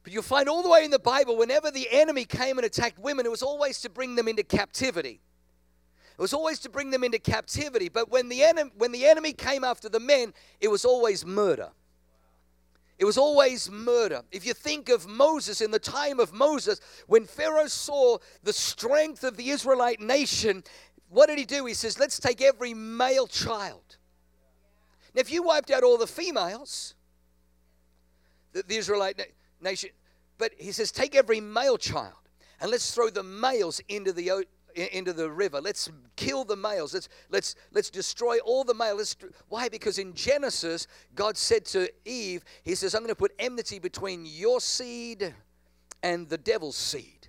But 0.03 0.11
you'll 0.11 0.23
find 0.23 0.49
all 0.49 0.63
the 0.63 0.69
way 0.69 0.83
in 0.83 0.91
the 0.91 0.99
Bible, 0.99 1.37
whenever 1.37 1.71
the 1.71 1.87
enemy 1.91 2.25
came 2.25 2.57
and 2.57 2.65
attacked 2.65 2.99
women, 2.99 3.25
it 3.25 3.29
was 3.29 3.41
always 3.41 3.79
to 3.81 3.89
bring 3.89 4.15
them 4.15 4.27
into 4.27 4.43
captivity. 4.43 5.21
It 6.17 6.21
was 6.21 6.33
always 6.33 6.59
to 6.59 6.69
bring 6.69 6.91
them 6.91 7.03
into 7.03 7.19
captivity. 7.19 7.89
But 7.89 8.09
when 8.09 8.29
the, 8.29 8.43
enemy, 8.43 8.71
when 8.77 8.91
the 8.91 9.05
enemy 9.05 9.33
came 9.33 9.63
after 9.63 9.89
the 9.89 9.99
men, 9.99 10.33
it 10.59 10.69
was 10.69 10.85
always 10.85 11.25
murder. 11.25 11.69
It 12.99 13.05
was 13.05 13.17
always 13.17 13.71
murder. 13.71 14.21
If 14.31 14.45
you 14.45 14.53
think 14.53 14.89
of 14.89 15.07
Moses 15.07 15.61
in 15.61 15.71
the 15.71 15.79
time 15.79 16.19
of 16.19 16.33
Moses, 16.33 16.79
when 17.07 17.25
Pharaoh 17.25 17.67
saw 17.67 18.17
the 18.43 18.53
strength 18.53 19.23
of 19.23 19.37
the 19.37 19.49
Israelite 19.49 19.99
nation, 19.99 20.63
what 21.09 21.27
did 21.27 21.39
he 21.39 21.45
do? 21.45 21.65
He 21.65 21.73
says, 21.73 21.97
Let's 21.97 22.19
take 22.19 22.41
every 22.41 22.75
male 22.75 23.25
child. 23.25 23.97
Now, 25.15 25.21
if 25.21 25.31
you 25.31 25.41
wiped 25.41 25.71
out 25.71 25.83
all 25.83 25.97
the 25.97 26.07
females, 26.07 26.93
the, 28.53 28.63
the 28.63 28.77
Israelite 28.77 29.33
nation. 29.61 29.89
But 30.37 30.53
he 30.57 30.71
says, 30.71 30.91
take 30.91 31.15
every 31.15 31.39
male 31.39 31.77
child 31.77 32.13
and 32.59 32.71
let's 32.71 32.93
throw 32.93 33.09
the 33.09 33.23
males 33.23 33.81
into 33.87 34.11
the 34.11 34.45
into 34.75 35.13
the 35.13 35.29
river. 35.29 35.61
Let's 35.61 35.89
kill 36.15 36.43
the 36.43 36.55
males. 36.55 36.93
Let's 36.93 37.09
let's 37.29 37.55
let's 37.71 37.89
destroy 37.89 38.39
all 38.39 38.63
the 38.63 38.73
males. 38.73 39.15
Why? 39.49 39.69
Because 39.69 39.97
in 39.97 40.13
Genesis, 40.13 40.87
God 41.15 41.37
said 41.37 41.65
to 41.67 41.89
Eve, 42.05 42.43
He 42.63 42.75
says, 42.75 42.95
"I'm 42.95 43.01
going 43.01 43.09
to 43.09 43.15
put 43.15 43.33
enmity 43.39 43.79
between 43.79 44.25
your 44.25 44.61
seed 44.61 45.33
and 46.03 46.29
the 46.29 46.37
devil's 46.37 46.77
seed." 46.77 47.27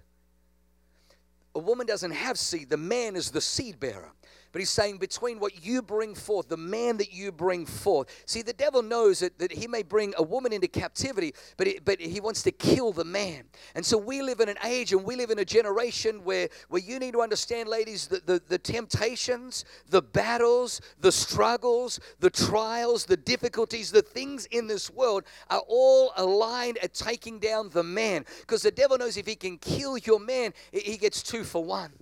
A 1.54 1.58
woman 1.58 1.86
doesn't 1.86 2.12
have 2.12 2.38
seed. 2.38 2.70
The 2.70 2.78
man 2.78 3.14
is 3.14 3.30
the 3.30 3.40
seed 3.40 3.78
bearer. 3.78 4.12
But 4.52 4.60
he's 4.60 4.70
saying, 4.70 4.98
between 4.98 5.40
what 5.40 5.64
you 5.64 5.80
bring 5.80 6.14
forth, 6.14 6.48
the 6.48 6.58
man 6.58 6.98
that 6.98 7.12
you 7.12 7.32
bring 7.32 7.64
forth. 7.64 8.08
See, 8.26 8.42
the 8.42 8.52
devil 8.52 8.82
knows 8.82 9.20
that, 9.20 9.38
that 9.38 9.50
he 9.50 9.66
may 9.66 9.82
bring 9.82 10.12
a 10.18 10.22
woman 10.22 10.52
into 10.52 10.68
captivity, 10.68 11.34
but, 11.56 11.66
it, 11.66 11.84
but 11.86 11.98
he 12.00 12.20
wants 12.20 12.42
to 12.42 12.52
kill 12.52 12.92
the 12.92 13.04
man. 13.04 13.44
And 13.74 13.84
so 13.84 13.96
we 13.96 14.20
live 14.20 14.40
in 14.40 14.50
an 14.50 14.58
age 14.62 14.92
and 14.92 15.04
we 15.04 15.16
live 15.16 15.30
in 15.30 15.38
a 15.38 15.44
generation 15.44 16.22
where, 16.22 16.50
where 16.68 16.82
you 16.82 16.98
need 16.98 17.12
to 17.12 17.22
understand, 17.22 17.68
ladies, 17.68 18.06
the, 18.06 18.20
the, 18.26 18.42
the 18.46 18.58
temptations, 18.58 19.64
the 19.88 20.02
battles, 20.02 20.82
the 21.00 21.12
struggles, 21.12 21.98
the 22.20 22.30
trials, 22.30 23.06
the 23.06 23.16
difficulties, 23.16 23.90
the 23.90 24.02
things 24.02 24.44
in 24.50 24.66
this 24.66 24.90
world 24.90 25.24
are 25.48 25.62
all 25.66 26.12
aligned 26.16 26.76
at 26.78 26.92
taking 26.92 27.38
down 27.38 27.70
the 27.70 27.82
man. 27.82 28.26
Because 28.40 28.60
the 28.60 28.70
devil 28.70 28.98
knows 28.98 29.16
if 29.16 29.26
he 29.26 29.34
can 29.34 29.56
kill 29.56 29.96
your 29.96 30.20
man, 30.20 30.52
he 30.72 30.98
gets 30.98 31.22
two 31.22 31.42
for 31.42 31.64
one. 31.64 31.92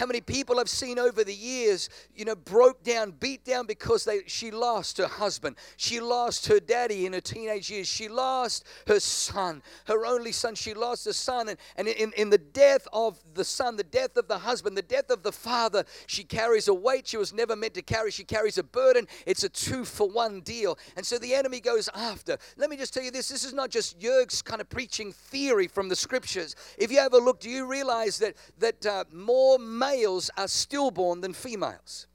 How 0.00 0.06
many 0.06 0.22
people 0.22 0.58
I've 0.58 0.70
seen 0.70 0.98
over 0.98 1.22
the 1.24 1.34
years, 1.34 1.90
you 2.16 2.24
know, 2.24 2.34
broke 2.34 2.82
down, 2.82 3.10
beat 3.10 3.44
down 3.44 3.66
because 3.66 4.06
they 4.06 4.22
she 4.26 4.50
lost 4.50 4.96
her 4.96 5.06
husband. 5.06 5.56
She 5.76 6.00
lost 6.00 6.46
her 6.46 6.58
daddy 6.58 7.04
in 7.04 7.12
her 7.12 7.20
teenage 7.20 7.68
years. 7.68 7.86
She 7.86 8.08
lost 8.08 8.64
her 8.86 8.98
son, 8.98 9.62
her 9.84 10.06
only 10.06 10.32
son. 10.32 10.54
She 10.54 10.72
lost 10.72 11.04
her 11.04 11.12
son. 11.12 11.50
And, 11.50 11.58
and 11.76 11.86
in, 11.86 12.14
in 12.16 12.30
the 12.30 12.38
death 12.38 12.88
of 12.94 13.22
the 13.34 13.44
son, 13.44 13.76
the 13.76 13.84
death 13.84 14.16
of 14.16 14.26
the 14.26 14.38
husband, 14.38 14.74
the 14.74 14.80
death 14.80 15.10
of 15.10 15.22
the 15.22 15.32
father, 15.32 15.84
she 16.06 16.24
carries 16.24 16.68
a 16.68 16.72
weight 16.72 17.06
she 17.06 17.18
was 17.18 17.34
never 17.34 17.54
meant 17.54 17.74
to 17.74 17.82
carry. 17.82 18.10
She 18.10 18.24
carries 18.24 18.56
a 18.56 18.62
burden. 18.62 19.06
It's 19.26 19.44
a 19.44 19.50
two 19.50 19.84
for 19.84 20.08
one 20.08 20.40
deal. 20.40 20.78
And 20.96 21.04
so 21.04 21.18
the 21.18 21.34
enemy 21.34 21.60
goes 21.60 21.90
after. 21.94 22.38
Let 22.56 22.70
me 22.70 22.78
just 22.78 22.94
tell 22.94 23.02
you 23.02 23.10
this 23.10 23.28
this 23.28 23.44
is 23.44 23.52
not 23.52 23.68
just 23.68 24.00
Jurg's 24.00 24.40
kind 24.40 24.62
of 24.62 24.70
preaching 24.70 25.12
theory 25.12 25.68
from 25.68 25.90
the 25.90 25.96
scriptures. 25.96 26.56
If 26.78 26.90
you 26.90 27.00
ever 27.00 27.18
look, 27.18 27.40
do 27.40 27.50
you 27.50 27.66
realize 27.66 28.18
that, 28.20 28.36
that 28.60 28.86
uh, 28.86 29.04
more 29.12 29.58
males 29.90 30.30
are 30.36 30.48
stillborn 30.48 31.20
than 31.20 31.32
females. 31.32 32.06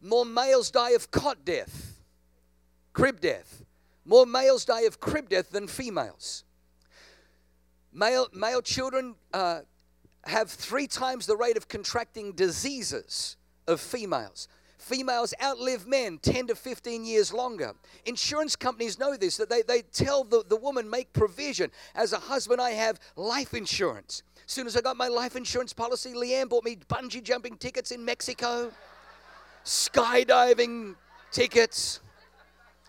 More 0.00 0.24
males 0.24 0.70
die 0.70 0.90
of 0.90 1.10
cot 1.10 1.44
death, 1.44 2.00
crib 2.92 3.20
death. 3.20 3.64
More 4.04 4.26
males 4.26 4.64
die 4.64 4.82
of 4.82 5.00
crib 5.00 5.28
death 5.28 5.50
than 5.50 5.66
females. 5.66 6.44
Male, 7.92 8.28
male 8.32 8.62
children 8.62 9.14
uh, 9.32 9.60
have 10.24 10.50
three 10.50 10.86
times 10.86 11.26
the 11.26 11.36
rate 11.36 11.56
of 11.56 11.66
contracting 11.66 12.32
diseases 12.32 13.36
of 13.66 13.80
females. 13.80 14.48
Females 14.86 15.34
outlive 15.42 15.88
men 15.88 16.16
10 16.22 16.46
to 16.46 16.54
15 16.54 17.04
years 17.04 17.32
longer. 17.32 17.72
Insurance 18.04 18.54
companies 18.54 19.00
know 19.00 19.16
this, 19.16 19.36
that 19.36 19.50
they, 19.50 19.62
they 19.62 19.82
tell 19.82 20.22
the, 20.22 20.44
the 20.48 20.54
woman, 20.54 20.88
make 20.88 21.12
provision. 21.12 21.72
As 21.96 22.12
a 22.12 22.18
husband, 22.18 22.60
I 22.60 22.70
have 22.70 23.00
life 23.16 23.52
insurance. 23.52 24.22
As 24.46 24.52
soon 24.52 24.68
as 24.68 24.76
I 24.76 24.80
got 24.82 24.96
my 24.96 25.08
life 25.08 25.34
insurance 25.34 25.72
policy, 25.72 26.12
Leanne 26.12 26.48
bought 26.48 26.62
me 26.62 26.76
bungee 26.76 27.20
jumping 27.20 27.56
tickets 27.56 27.90
in 27.90 28.04
Mexico, 28.04 28.70
skydiving 29.64 30.94
tickets. 31.32 31.98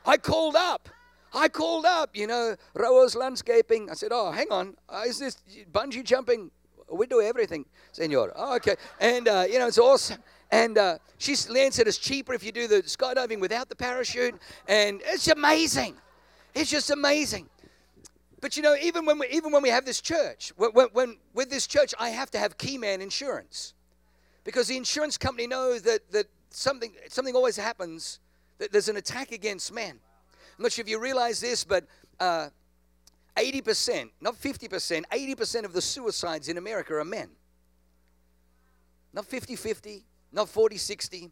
I 0.06 0.18
called 0.18 0.56
up. 0.56 0.90
I 1.34 1.48
called 1.48 1.86
up, 1.86 2.16
you 2.16 2.28
know, 2.28 2.56
Rose 2.76 3.16
Landscaping. 3.16 3.90
I 3.90 3.96
said, 3.96 4.12
Oh, 4.12 4.32
hang 4.32 4.52
on. 4.52 4.76
Uh, 4.88 5.02
is 5.08 5.18
this 5.18 5.38
bungee 5.72 6.04
jumping? 6.04 6.52
We 6.92 7.08
do 7.08 7.22
everything, 7.22 7.66
senor. 7.92 8.32
Oh, 8.36 8.56
okay. 8.58 8.76
And, 9.00 9.28
uh, 9.28 9.46
you 9.50 9.58
know, 9.58 9.68
it's 9.68 9.80
awesome. 9.80 10.22
And 10.52 10.78
uh, 10.78 10.98
she, 11.18 11.34
Leanne 11.34 11.74
said 11.74 11.88
it's 11.88 11.98
cheaper 11.98 12.34
if 12.34 12.44
you 12.44 12.52
do 12.52 12.68
the 12.68 12.82
skydiving 12.84 13.40
without 13.40 13.70
the 13.70 13.76
parachute. 13.76 14.36
And 14.68 15.02
it's 15.06 15.28
amazing. 15.28 15.96
It's 16.56 16.70
just 16.70 16.90
amazing. 16.90 17.50
But 18.40 18.56
you 18.56 18.64
know, 18.64 18.76
even 18.82 19.06
when 19.06 19.20
we, 19.20 19.28
even 19.28 19.52
when 19.52 19.64
we 19.64 19.70
have 19.70 19.86
this 19.86 20.00
church, 20.00 20.54
when, 20.56 20.72
when, 20.72 20.88
when 20.94 21.18
with 21.34 21.50
this 21.50 21.68
church, 21.68 21.94
I 22.00 22.10
have 22.10 22.32
to 22.32 22.40
have 22.40 22.58
Keyman 22.58 23.02
insurance 23.02 23.74
because 24.44 24.68
the 24.68 24.78
insurance 24.78 25.18
company 25.18 25.48
knows 25.48 25.82
that, 25.82 26.10
that 26.12 26.28
something, 26.50 26.94
something 27.10 27.36
always 27.36 27.58
happens, 27.58 28.20
that 28.60 28.72
there's 28.72 28.90
an 28.90 28.98
attack 28.98 29.32
against 29.32 29.74
men. 29.74 30.00
I'm 30.58 30.64
not 30.64 30.72
sure 30.72 30.84
if 30.84 30.90
you 30.90 31.00
realize 31.00 31.42
this, 31.42 31.64
but 31.64 31.86
uh, 32.20 32.50
80%, 33.36 34.10
not 34.22 34.36
50%, 34.36 35.04
80% 35.12 35.64
of 35.64 35.74
the 35.74 35.82
suicides 35.82 36.48
in 36.50 36.58
America 36.58 36.96
are 36.96 37.06
men. 37.06 37.30
Not 39.14 39.26
50 39.26 39.56
50, 39.56 40.06
not 40.32 40.50
40 40.50 40.78
60, 40.78 41.32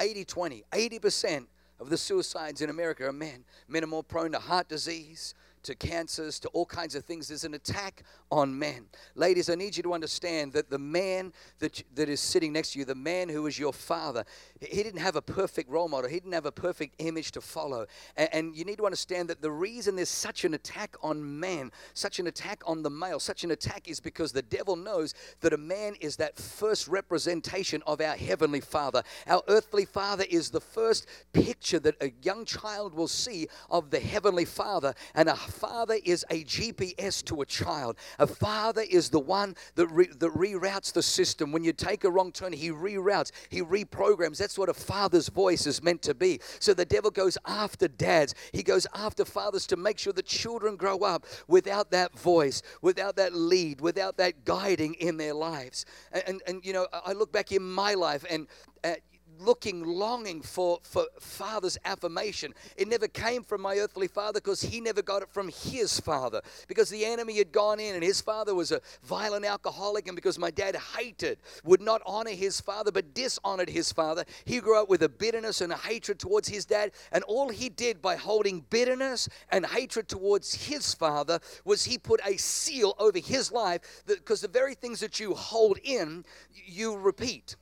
80 0.00 0.24
20. 0.24 0.64
80% 0.72 1.46
of 1.80 1.90
the 1.90 1.96
suicides 1.96 2.60
in 2.60 2.70
America 2.70 3.06
are 3.06 3.12
men. 3.12 3.44
Men 3.68 3.84
are 3.84 3.88
more 3.88 4.02
prone 4.02 4.32
to 4.32 4.38
heart 4.38 4.68
disease, 4.68 5.34
to 5.66 5.74
cancers, 5.74 6.38
to 6.40 6.48
all 6.48 6.66
kinds 6.66 6.94
of 6.94 7.04
things. 7.04 7.28
There's 7.28 7.44
an 7.44 7.54
attack 7.54 8.02
on 8.30 8.58
men. 8.58 8.86
Ladies, 9.14 9.50
I 9.50 9.54
need 9.54 9.76
you 9.76 9.82
to 9.84 9.94
understand 9.94 10.52
that 10.54 10.70
the 10.70 10.78
man 10.78 11.32
that, 11.58 11.82
that 11.94 12.08
is 12.08 12.20
sitting 12.20 12.52
next 12.52 12.72
to 12.72 12.78
you, 12.78 12.84
the 12.84 12.94
man 12.94 13.28
who 13.28 13.46
is 13.46 13.58
your 13.58 13.72
father, 13.72 14.24
he 14.60 14.82
didn't 14.82 15.00
have 15.00 15.16
a 15.16 15.22
perfect 15.22 15.70
role 15.70 15.88
model. 15.88 16.08
He 16.08 16.16
didn't 16.16 16.32
have 16.32 16.46
a 16.46 16.52
perfect 16.52 16.96
image 16.98 17.32
to 17.32 17.40
follow. 17.40 17.86
And, 18.16 18.28
and 18.32 18.56
you 18.56 18.64
need 18.64 18.78
to 18.78 18.86
understand 18.86 19.28
that 19.28 19.42
the 19.42 19.50
reason 19.50 19.96
there's 19.96 20.08
such 20.08 20.44
an 20.44 20.54
attack 20.54 20.96
on 21.02 21.40
man, 21.40 21.70
such 21.94 22.18
an 22.18 22.26
attack 22.26 22.62
on 22.66 22.82
the 22.82 22.90
male, 22.90 23.20
such 23.20 23.44
an 23.44 23.50
attack 23.50 23.88
is 23.88 24.00
because 24.00 24.32
the 24.32 24.42
devil 24.42 24.76
knows 24.76 25.14
that 25.40 25.52
a 25.52 25.58
man 25.58 25.94
is 26.00 26.16
that 26.16 26.36
first 26.36 26.88
representation 26.88 27.82
of 27.86 28.00
our 28.00 28.16
heavenly 28.16 28.60
father. 28.60 29.02
Our 29.26 29.42
earthly 29.48 29.84
father 29.84 30.24
is 30.28 30.50
the 30.50 30.60
first 30.60 31.06
picture 31.32 31.78
that 31.80 31.96
a 32.00 32.12
young 32.22 32.44
child 32.44 32.94
will 32.94 33.08
see 33.08 33.48
of 33.70 33.90
the 33.90 34.00
heavenly 34.00 34.44
father. 34.44 34.94
And 35.14 35.28
a 35.28 35.34
father 35.56 35.96
is 36.04 36.24
a 36.30 36.44
GPS 36.44 37.24
to 37.24 37.40
a 37.40 37.46
child. 37.46 37.96
A 38.18 38.26
father 38.26 38.82
is 38.88 39.10
the 39.10 39.20
one 39.20 39.54
that, 39.74 39.86
re, 39.88 40.06
that 40.18 40.32
reroutes 40.32 40.92
the 40.92 41.02
system. 41.02 41.52
When 41.52 41.64
you 41.64 41.72
take 41.72 42.04
a 42.04 42.10
wrong 42.10 42.32
turn, 42.32 42.52
he 42.52 42.70
reroutes, 42.70 43.32
he 43.48 43.62
reprograms. 43.62 44.38
That's 44.38 44.58
what 44.58 44.68
a 44.68 44.74
father's 44.74 45.28
voice 45.28 45.66
is 45.66 45.82
meant 45.82 46.02
to 46.02 46.14
be. 46.14 46.40
So 46.58 46.74
the 46.74 46.84
devil 46.84 47.10
goes 47.10 47.38
after 47.46 47.88
dads, 47.88 48.34
he 48.52 48.62
goes 48.62 48.86
after 48.94 49.24
fathers 49.24 49.66
to 49.68 49.76
make 49.76 49.98
sure 49.98 50.12
the 50.12 50.22
children 50.22 50.76
grow 50.76 50.98
up 50.98 51.26
without 51.48 51.90
that 51.90 52.18
voice, 52.18 52.62
without 52.82 53.16
that 53.16 53.34
lead, 53.34 53.80
without 53.80 54.16
that 54.18 54.44
guiding 54.44 54.94
in 54.94 55.16
their 55.16 55.34
lives. 55.34 55.86
And, 56.12 56.22
and, 56.26 56.42
and 56.46 56.64
you 56.64 56.72
know, 56.72 56.86
I 56.92 57.12
look 57.12 57.32
back 57.32 57.52
in 57.52 57.62
my 57.62 57.94
life 57.94 58.24
and 58.28 58.46
uh, 58.84 58.94
looking, 59.40 59.84
longing 59.84 60.42
for, 60.42 60.78
for 60.82 61.06
father's 61.20 61.78
affirmation. 61.84 62.54
It 62.76 62.88
never 62.88 63.08
came 63.08 63.42
from 63.42 63.62
my 63.62 63.76
earthly 63.76 64.08
father 64.08 64.40
because 64.40 64.62
he 64.62 64.80
never 64.80 65.02
got 65.02 65.22
it 65.22 65.30
from 65.30 65.48
his 65.48 66.00
father. 66.00 66.40
Because 66.68 66.90
the 66.90 67.04
enemy 67.04 67.38
had 67.38 67.52
gone 67.52 67.80
in 67.80 67.94
and 67.94 68.04
his 68.04 68.20
father 68.20 68.54
was 68.54 68.72
a 68.72 68.80
violent 69.02 69.44
alcoholic, 69.44 70.06
and 70.06 70.16
because 70.16 70.38
my 70.38 70.50
dad 70.50 70.76
hated, 70.96 71.38
would 71.64 71.80
not 71.80 72.02
honor 72.06 72.30
his 72.30 72.60
father, 72.60 72.90
but 72.90 73.14
dishonored 73.14 73.70
his 73.70 73.92
father, 73.92 74.24
he 74.44 74.60
grew 74.60 74.80
up 74.80 74.88
with 74.88 75.02
a 75.02 75.08
bitterness 75.08 75.60
and 75.60 75.72
a 75.72 75.76
hatred 75.76 76.18
towards 76.18 76.48
his 76.48 76.64
dad. 76.64 76.92
And 77.12 77.24
all 77.24 77.48
he 77.48 77.68
did 77.68 78.02
by 78.02 78.16
holding 78.16 78.64
bitterness 78.70 79.28
and 79.50 79.66
hatred 79.66 80.08
towards 80.08 80.54
his 80.54 80.94
father 80.94 81.40
was 81.64 81.84
he 81.84 81.98
put 81.98 82.20
a 82.24 82.36
seal 82.36 82.94
over 82.98 83.18
his 83.18 83.52
life 83.52 84.02
because 84.06 84.40
the 84.40 84.48
very 84.48 84.74
things 84.74 85.00
that 85.00 85.20
you 85.20 85.34
hold 85.34 85.78
in, 85.82 86.24
you 86.66 86.96
repeat. 86.96 87.56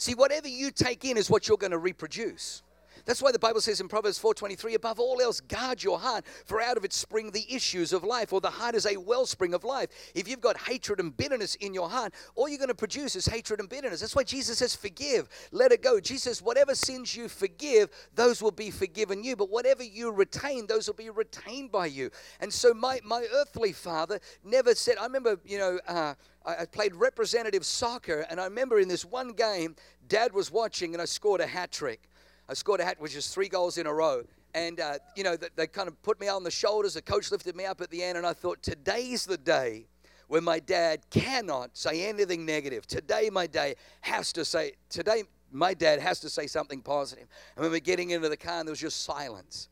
See, 0.00 0.14
whatever 0.14 0.48
you 0.48 0.70
take 0.70 1.04
in 1.04 1.18
is 1.18 1.28
what 1.28 1.46
you're 1.46 1.58
going 1.58 1.72
to 1.72 1.78
reproduce. 1.78 2.62
That's 3.04 3.22
why 3.22 3.32
the 3.32 3.38
Bible 3.38 3.60
says 3.60 3.80
in 3.80 3.88
Proverbs 3.88 4.18
4:23, 4.18 4.74
above 4.74 5.00
all 5.00 5.20
else, 5.20 5.40
guard 5.40 5.82
your 5.82 5.98
heart, 5.98 6.24
for 6.44 6.60
out 6.60 6.76
of 6.76 6.84
it 6.84 6.92
spring 6.92 7.30
the 7.30 7.46
issues 7.52 7.92
of 7.92 8.04
life, 8.04 8.32
or 8.32 8.40
the 8.40 8.50
heart 8.50 8.74
is 8.74 8.86
a 8.86 8.96
wellspring 8.96 9.54
of 9.54 9.64
life. 9.64 9.90
If 10.14 10.28
you've 10.28 10.40
got 10.40 10.56
hatred 10.56 11.00
and 11.00 11.16
bitterness 11.16 11.54
in 11.56 11.74
your 11.74 11.88
heart, 11.88 12.14
all 12.34 12.48
you're 12.48 12.58
going 12.58 12.68
to 12.68 12.74
produce 12.74 13.16
is 13.16 13.26
hatred 13.26 13.60
and 13.60 13.68
bitterness. 13.68 14.00
That's 14.00 14.16
why 14.16 14.24
Jesus 14.24 14.58
says, 14.58 14.74
forgive, 14.74 15.28
let 15.52 15.72
it 15.72 15.82
go. 15.82 16.00
Jesus 16.00 16.22
says, 16.24 16.42
whatever 16.42 16.74
sins 16.74 17.16
you 17.16 17.28
forgive, 17.28 17.90
those 18.14 18.42
will 18.42 18.50
be 18.50 18.70
forgiven 18.70 19.24
you. 19.24 19.36
But 19.36 19.50
whatever 19.50 19.82
you 19.82 20.10
retain, 20.10 20.66
those 20.66 20.86
will 20.86 20.94
be 20.94 21.10
retained 21.10 21.72
by 21.72 21.86
you. 21.86 22.10
And 22.40 22.52
so 22.52 22.74
my, 22.74 23.00
my 23.04 23.26
earthly 23.32 23.72
father 23.72 24.20
never 24.44 24.74
said, 24.74 24.96
I 24.98 25.04
remember, 25.04 25.38
you 25.44 25.58
know, 25.58 25.78
uh, 25.86 26.14
I 26.44 26.64
played 26.64 26.94
representative 26.94 27.66
soccer, 27.66 28.26
and 28.30 28.40
I 28.40 28.44
remember 28.44 28.80
in 28.80 28.88
this 28.88 29.04
one 29.04 29.32
game, 29.32 29.76
dad 30.08 30.32
was 30.32 30.50
watching, 30.50 30.94
and 30.94 31.02
I 31.02 31.04
scored 31.04 31.42
a 31.42 31.46
hat 31.46 31.70
trick. 31.70 32.08
I 32.50 32.54
scored 32.54 32.80
a 32.80 32.84
hat, 32.84 33.00
which 33.00 33.14
is 33.14 33.28
three 33.28 33.48
goals 33.48 33.78
in 33.78 33.86
a 33.86 33.94
row. 33.94 34.24
And, 34.54 34.80
uh, 34.80 34.94
you 35.14 35.22
know, 35.22 35.36
they, 35.36 35.68
kind 35.68 35.86
of 35.86 36.02
put 36.02 36.20
me 36.20 36.26
on 36.26 36.42
the 36.42 36.50
shoulders. 36.50 36.94
The 36.94 37.02
coach 37.02 37.30
lifted 37.30 37.54
me 37.54 37.64
up 37.64 37.80
at 37.80 37.90
the 37.90 38.02
end, 38.02 38.18
and 38.18 38.26
I 38.26 38.32
thought, 38.32 38.60
today's 38.60 39.24
the 39.24 39.38
day 39.38 39.86
when 40.26 40.42
my 40.42 40.58
dad 40.58 41.08
cannot 41.10 41.76
say 41.76 42.08
anything 42.08 42.44
negative. 42.44 42.88
Today, 42.88 43.30
my 43.30 43.46
day 43.46 43.76
has 44.00 44.32
to 44.32 44.44
say, 44.44 44.72
today, 44.88 45.22
my 45.52 45.74
dad 45.74 46.00
has 46.00 46.18
to 46.20 46.28
say 46.28 46.48
something 46.48 46.82
positive. 46.82 47.28
And 47.54 47.62
when 47.62 47.70
we're 47.70 47.78
getting 47.78 48.10
into 48.10 48.28
the 48.28 48.36
car, 48.36 48.58
and 48.58 48.66
there 48.66 48.72
was 48.72 48.80
just 48.80 49.04
silence. 49.04 49.68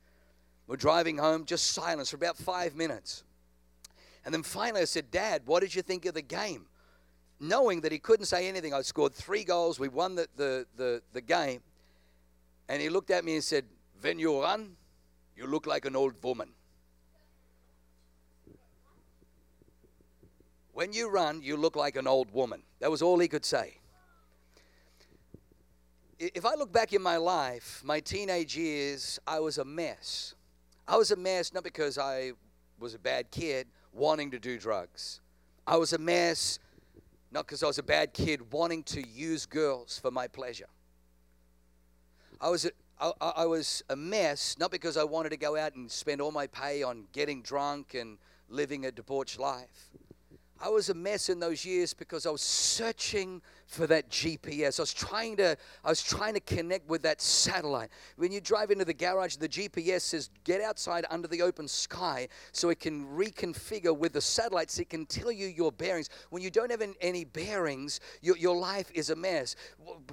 We're 0.68 0.76
driving 0.76 1.18
home, 1.18 1.47
just 1.47 1.73
silence 1.73 2.11
for 2.11 2.16
about 2.16 2.37
five 2.37 2.76
minutes. 2.76 3.25
And 4.25 4.32
then 4.32 4.44
finally, 4.44 4.82
I 4.82 4.85
said, 4.85 5.11
Dad, 5.11 5.42
what 5.47 5.61
did 5.61 5.75
you 5.75 5.82
think 5.82 6.04
of 6.04 6.14
the 6.14 6.23
game? 6.23 6.66
Knowing 7.40 7.80
that 7.80 7.90
he 7.90 7.99
couldn't 7.99 8.26
say 8.26 8.47
anything, 8.47 8.73
I 8.73 8.82
scored 8.82 9.14
three 9.14 9.42
goals. 9.42 9.80
We 9.80 9.88
won 9.88 10.14
the, 10.14 10.28
the, 10.37 10.66
the, 10.76 11.02
the 11.12 11.20
game. 11.20 11.61
And 12.69 12.83
he 12.83 12.89
looked 12.89 13.11
at 13.11 13.25
me 13.25 13.35
and 13.35 13.45
said, 13.45 13.65
When 14.01 14.19
you 14.19 14.43
run, 14.43 14.77
you 15.37 15.47
look 15.47 15.67
like 15.67 15.85
an 15.85 15.97
old 15.97 16.23
woman. 16.23 16.51
When 20.73 20.93
you 20.93 21.11
run, 21.11 21.43
you 21.43 21.57
look 21.57 21.75
like 21.75 21.97
an 21.97 22.07
old 22.07 22.31
woman. 22.33 22.63
That 22.81 22.91
was 22.91 23.03
all 23.03 23.19
he 23.19 23.27
could 23.27 23.45
say. 23.45 23.79
If 26.19 26.45
I 26.45 26.55
look 26.55 26.73
back 26.73 26.93
in 26.93 27.03
my 27.03 27.17
life, 27.17 27.81
my 27.85 28.01
teenage 28.01 28.57
years, 28.57 29.19
I 29.27 29.41
was 29.41 29.59
a 29.59 29.65
mess. 29.65 30.35
I 30.87 30.97
was 30.97 31.11
a 31.11 31.17
mess 31.17 31.53
not 31.53 31.65
because 31.65 31.99
I 31.99 32.33
was 32.79 32.95
a 32.95 32.99
bad 32.99 33.31
kid 33.31 33.67
wanting 33.93 34.31
to 34.33 34.39
do 34.39 34.59
drugs. 34.59 35.21
I 35.67 35.77
was 35.77 35.93
a 35.93 35.99
mess 35.99 36.59
not 37.31 37.47
because 37.47 37.63
I 37.63 37.67
was 37.67 37.79
a 37.79 37.83
bad 37.83 38.13
kid 38.13 38.53
wanting 38.53 38.83
to 38.85 39.07
use 39.07 39.47
girls 39.47 39.99
for 39.99 40.11
my 40.11 40.29
pleasure. 40.29 40.69
I 42.40 42.49
was 42.50 42.71
I, 43.00 43.12
I 43.21 43.47
was 43.47 43.83
a 43.88 43.97
mess, 43.97 44.57
not 44.59 44.71
because 44.71 44.97
I 44.97 45.04
wanted 45.04 45.30
to 45.30 45.37
go 45.37 45.57
out 45.57 45.75
and 45.75 45.90
spend 45.90 46.21
all 46.21 46.33
my 46.33 46.47
pay 46.47 46.83
on 46.83 47.04
getting 47.12 47.42
drunk 47.42 47.95
and 47.95 48.18
living 48.49 48.87
a 48.87 48.90
debauched 48.90 49.38
life. 49.38 49.90
I 50.61 50.69
was 50.69 50.88
a 50.88 50.95
mess 50.95 51.29
in 51.29 51.38
those 51.38 51.65
years 51.65 51.95
because 51.95 52.27
I 52.27 52.31
was 52.31 52.41
searching 52.41 53.43
for 53.67 53.87
that 53.87 54.09
GPS. 54.09 54.81
I 54.81 54.83
was 54.83 54.95
trying 54.95 55.37
to 55.37 55.57
I 55.85 55.88
was 55.88 56.03
trying 56.03 56.35
to 56.35 56.41
connect 56.41 56.88
with 56.88 57.03
that 57.03 57.21
satellite. 57.21 57.91
When 58.17 58.33
you 58.33 58.41
drive 58.41 58.71
into 58.71 58.85
the 58.85 58.95
garage, 58.95 59.37
the 59.37 59.49
GPS 59.49 60.00
says 60.00 60.31
get 60.45 60.61
outside 60.61 61.05
under 61.11 61.29
the 61.29 61.43
open 61.43 61.69
sky 61.69 62.29
so 62.53 62.71
it 62.71 62.81
can 62.81 63.07
reconfigure 63.07 63.97
with 63.97 64.15
the 64.15 64.21
satellite 64.21 64.71
so 64.71 64.83
it 64.83 64.91
can 64.91 65.07
tell 65.07 65.31
you 65.31 65.47
your 65.47 65.71
bearings. 65.71 66.09
When 66.31 66.43
you 66.43 66.50
don't 66.50 66.71
have 66.71 66.83
any 67.00 67.25
bearings, 67.25 68.00
your, 68.23 68.37
your 68.37 68.57
life 68.57 68.91
is 68.95 69.11
a 69.11 69.17
mess. 69.17 69.55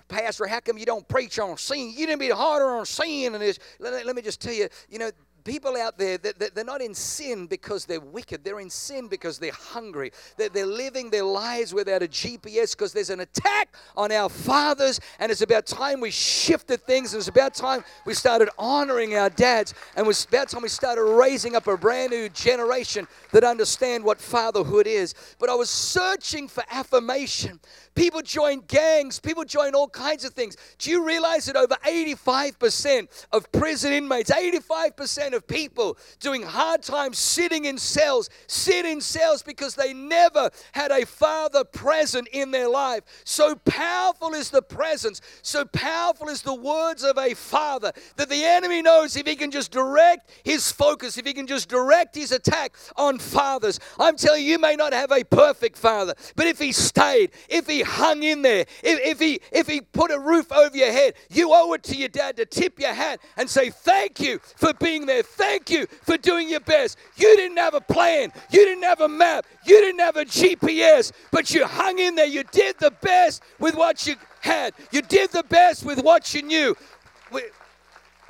Pastor, 0.10 0.46
how 0.48 0.60
come 0.60 0.78
you 0.78 0.86
don't 0.86 1.08
preach 1.08 1.40
on 1.40 1.58
sin? 1.58 1.94
You 1.96 2.06
didn't 2.06 2.20
be 2.20 2.30
harder 2.30 2.68
on 2.68 2.86
sin 2.86 3.34
and 3.34 3.42
this. 3.42 3.58
Let, 3.80 4.06
let 4.06 4.16
me 4.16 4.22
just 4.22 4.42
tell 4.42 4.54
you, 4.54 4.68
you 4.90 5.00
know, 5.00 5.12
people 5.46 5.78
out 5.78 5.98
there, 5.98 6.18
they're 6.18 6.66
not 6.66 6.82
in 6.82 6.94
sin 6.96 7.46
because 7.46 7.86
they're 7.86 8.02
wicked. 8.02 8.44
They're 8.44 8.60
in 8.60 8.70
sin 8.70 9.08
because 9.08 9.38
they're 9.38 9.54
hungry. 9.54 10.12
They're 10.38 10.66
living 10.66 11.12
their 11.12 11.24
lives 11.24 11.74
without 11.74 12.04
a 12.04 12.08
GPS 12.08 12.72
because 12.72 12.92
there's 12.92 13.12
an 13.12 13.22
attack 13.22 13.76
on 13.96 14.12
our 14.12 14.28
fathers. 14.28 15.00
And 15.20 15.32
it's 15.32 15.42
about 15.42 15.68
time 15.68 16.02
we 16.02 16.12
shifted 16.12 16.82
things. 16.82 17.14
It's 17.14 17.28
about 17.28 17.54
time 17.54 17.84
we 18.06 18.16
started 18.16 18.50
honoring 18.58 19.16
our 19.16 19.30
dads. 19.30 19.74
And 19.96 20.08
it's 20.08 20.26
about 20.26 20.50
time 20.50 20.64
we 20.64 20.68
started 20.68 21.04
raising 21.04 21.56
up 21.56 21.68
a 21.68 21.78
brand 21.78 22.12
new 22.12 22.28
generation 22.30 23.08
that 23.32 23.44
understand 23.44 24.04
what 24.04 24.20
fatherhood 24.20 24.88
is. 24.88 25.14
But 25.40 25.50
I 25.50 25.56
was 25.56 25.70
searching 25.70 26.48
for 26.48 26.64
affirmation. 26.72 27.60
People 27.94 28.22
join 28.22 28.62
gangs, 28.68 29.20
people 29.20 29.46
join 29.46 29.76
all 29.76 29.88
kinds 29.88 30.26
of 30.26 30.34
things. 30.34 30.58
Do 30.80 30.90
you 30.90 31.06
realize 31.06 31.46
that 31.46 31.56
over 31.56 31.76
85% 31.86 33.28
of 33.32 33.50
prison 33.52 33.94
inmates, 33.94 34.32
85% 34.32 35.35
of 35.36 35.48
people 35.48 35.98
doing 36.20 36.42
hard 36.42 36.82
times 36.82 37.18
sitting 37.18 37.66
in 37.66 37.78
cells, 37.78 38.30
sit 38.48 38.86
in 38.86 39.02
cells 39.02 39.44
because 39.44 39.76
they 39.76 39.94
never 39.94 40.50
had 40.72 40.92
a 40.92 41.06
father 41.06 41.64
present 41.64 42.28
in 42.32 42.52
their 42.52 42.70
life. 42.70 43.04
So 43.24 43.56
powerful 43.56 44.34
is 44.34 44.50
the 44.50 44.62
presence, 44.62 45.22
so 45.42 45.66
powerful 45.66 46.30
is 46.30 46.42
the 46.42 46.56
words 46.56 47.04
of 47.04 47.18
a 47.18 47.34
father 47.34 47.92
that 48.16 48.30
the 48.30 48.44
enemy 48.44 48.82
knows 48.82 49.16
if 49.16 49.28
he 49.28 49.36
can 49.36 49.52
just 49.52 49.72
direct 49.72 50.32
his 50.44 50.72
focus, 50.72 51.18
if 51.18 51.26
he 51.26 51.34
can 51.34 51.48
just 51.48 51.70
direct 51.70 52.16
his 52.16 52.32
attack 52.32 52.76
on 52.96 53.20
fathers. 53.20 53.80
I'm 54.00 54.16
telling 54.16 54.44
you, 54.44 54.52
you 54.52 54.60
may 54.60 54.76
not 54.76 54.94
have 54.94 55.12
a 55.12 55.24
perfect 55.24 55.78
father, 55.78 56.14
but 56.36 56.48
if 56.48 56.60
he 56.60 56.72
stayed, 56.72 57.32
if 57.50 57.68
he 57.68 57.82
hung 57.82 58.24
in 58.24 58.42
there, 58.42 58.66
if, 58.84 59.00
if, 59.00 59.20
he, 59.20 59.40
if 59.52 59.68
he 59.68 59.82
put 59.82 60.12
a 60.12 60.20
roof 60.20 60.52
over 60.52 60.76
your 60.76 60.92
head, 60.92 61.16
you 61.30 61.52
owe 61.52 61.74
it 61.74 61.84
to 61.84 61.96
your 61.96 62.10
dad 62.10 62.38
to 62.38 62.46
tip 62.46 62.80
your 62.80 62.94
hat 62.94 63.20
and 63.38 63.50
say, 63.50 63.70
Thank 63.70 64.20
you 64.20 64.40
for 64.56 64.74
being 64.74 65.06
there. 65.06 65.24
Thank 65.26 65.70
you 65.70 65.88
for 66.04 66.18
doing 66.18 66.50
your 66.50 66.60
best. 66.62 66.98
You 67.16 67.36
didn't 67.36 67.58
have 67.58 67.74
a 67.74 67.82
plan, 67.82 68.32
you 68.50 68.66
didn't 68.66 68.84
have 68.84 69.02
a 69.02 69.10
map, 69.10 69.46
you 69.66 69.80
didn't 69.82 70.00
have 70.00 70.18
a 70.18 70.26
GPS, 70.26 71.12
but 71.32 71.54
you 71.54 71.66
hung 71.66 72.00
in 72.00 72.16
there. 72.16 72.26
You 72.26 72.44
did 72.52 72.78
the 72.80 72.92
best 72.92 73.44
with 73.60 73.76
what 73.76 74.08
you 74.08 74.16
had, 74.42 74.74
you 74.92 75.02
did 75.02 75.32
the 75.32 75.44
best 75.44 75.84
with 75.84 76.02
what 76.04 76.34
you 76.34 76.42
knew. 76.42 76.76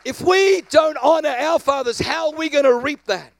If 0.04 0.22
we 0.22 0.62
don't 0.70 0.98
honor 0.98 1.30
our 1.30 1.60
fathers, 1.60 2.00
how 2.00 2.32
are 2.32 2.38
we 2.38 2.50
going 2.50 2.66
to 2.66 2.76
reap 2.76 3.06
that? 3.06 3.34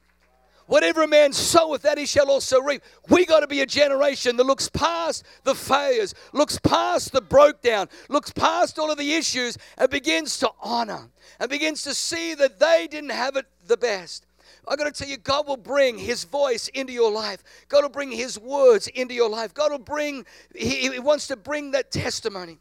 Whatever 0.66 1.02
a 1.02 1.08
man 1.08 1.32
soweth, 1.32 1.82
that 1.82 1.96
he 1.96 2.06
shall 2.06 2.28
also 2.28 2.60
reap. 2.60 2.82
We 3.08 3.24
got 3.24 3.40
to 3.40 3.46
be 3.46 3.60
a 3.60 3.66
generation 3.66 4.36
that 4.36 4.46
looks 4.46 4.68
past 4.68 5.24
the 5.44 5.54
failures, 5.54 6.14
looks 6.32 6.58
past 6.58 7.12
the 7.12 7.20
breakdown, 7.20 7.88
looks 8.08 8.32
past 8.32 8.78
all 8.78 8.90
of 8.90 8.98
the 8.98 9.14
issues, 9.14 9.56
and 9.78 9.88
begins 9.88 10.38
to 10.38 10.50
honor 10.60 11.08
and 11.38 11.48
begins 11.48 11.82
to 11.84 11.94
see 11.94 12.34
that 12.34 12.58
they 12.58 12.88
didn't 12.90 13.10
have 13.10 13.36
it 13.36 13.46
the 13.66 13.76
best. 13.76 14.26
I 14.68 14.74
got 14.74 14.84
to 14.84 14.92
tell 14.92 15.08
you, 15.08 15.16
God 15.16 15.46
will 15.46 15.56
bring 15.56 15.98
His 15.98 16.24
voice 16.24 16.66
into 16.68 16.92
your 16.92 17.12
life. 17.12 17.44
God 17.68 17.82
will 17.82 17.88
bring 17.88 18.10
His 18.10 18.38
words 18.38 18.88
into 18.88 19.14
your 19.14 19.30
life. 19.30 19.54
God 19.54 19.70
will 19.70 19.78
bring, 19.78 20.26
He, 20.54 20.90
he 20.90 20.98
wants 20.98 21.28
to 21.28 21.36
bring 21.36 21.70
that 21.72 21.92
testimony 21.92 22.58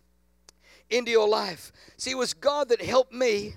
into 0.92 1.10
your 1.10 1.28
life. 1.28 1.72
See, 1.98 2.12
it 2.12 2.18
was 2.18 2.34
God 2.36 2.70
that 2.70 2.82
helped 2.82 3.12
me 3.12 3.56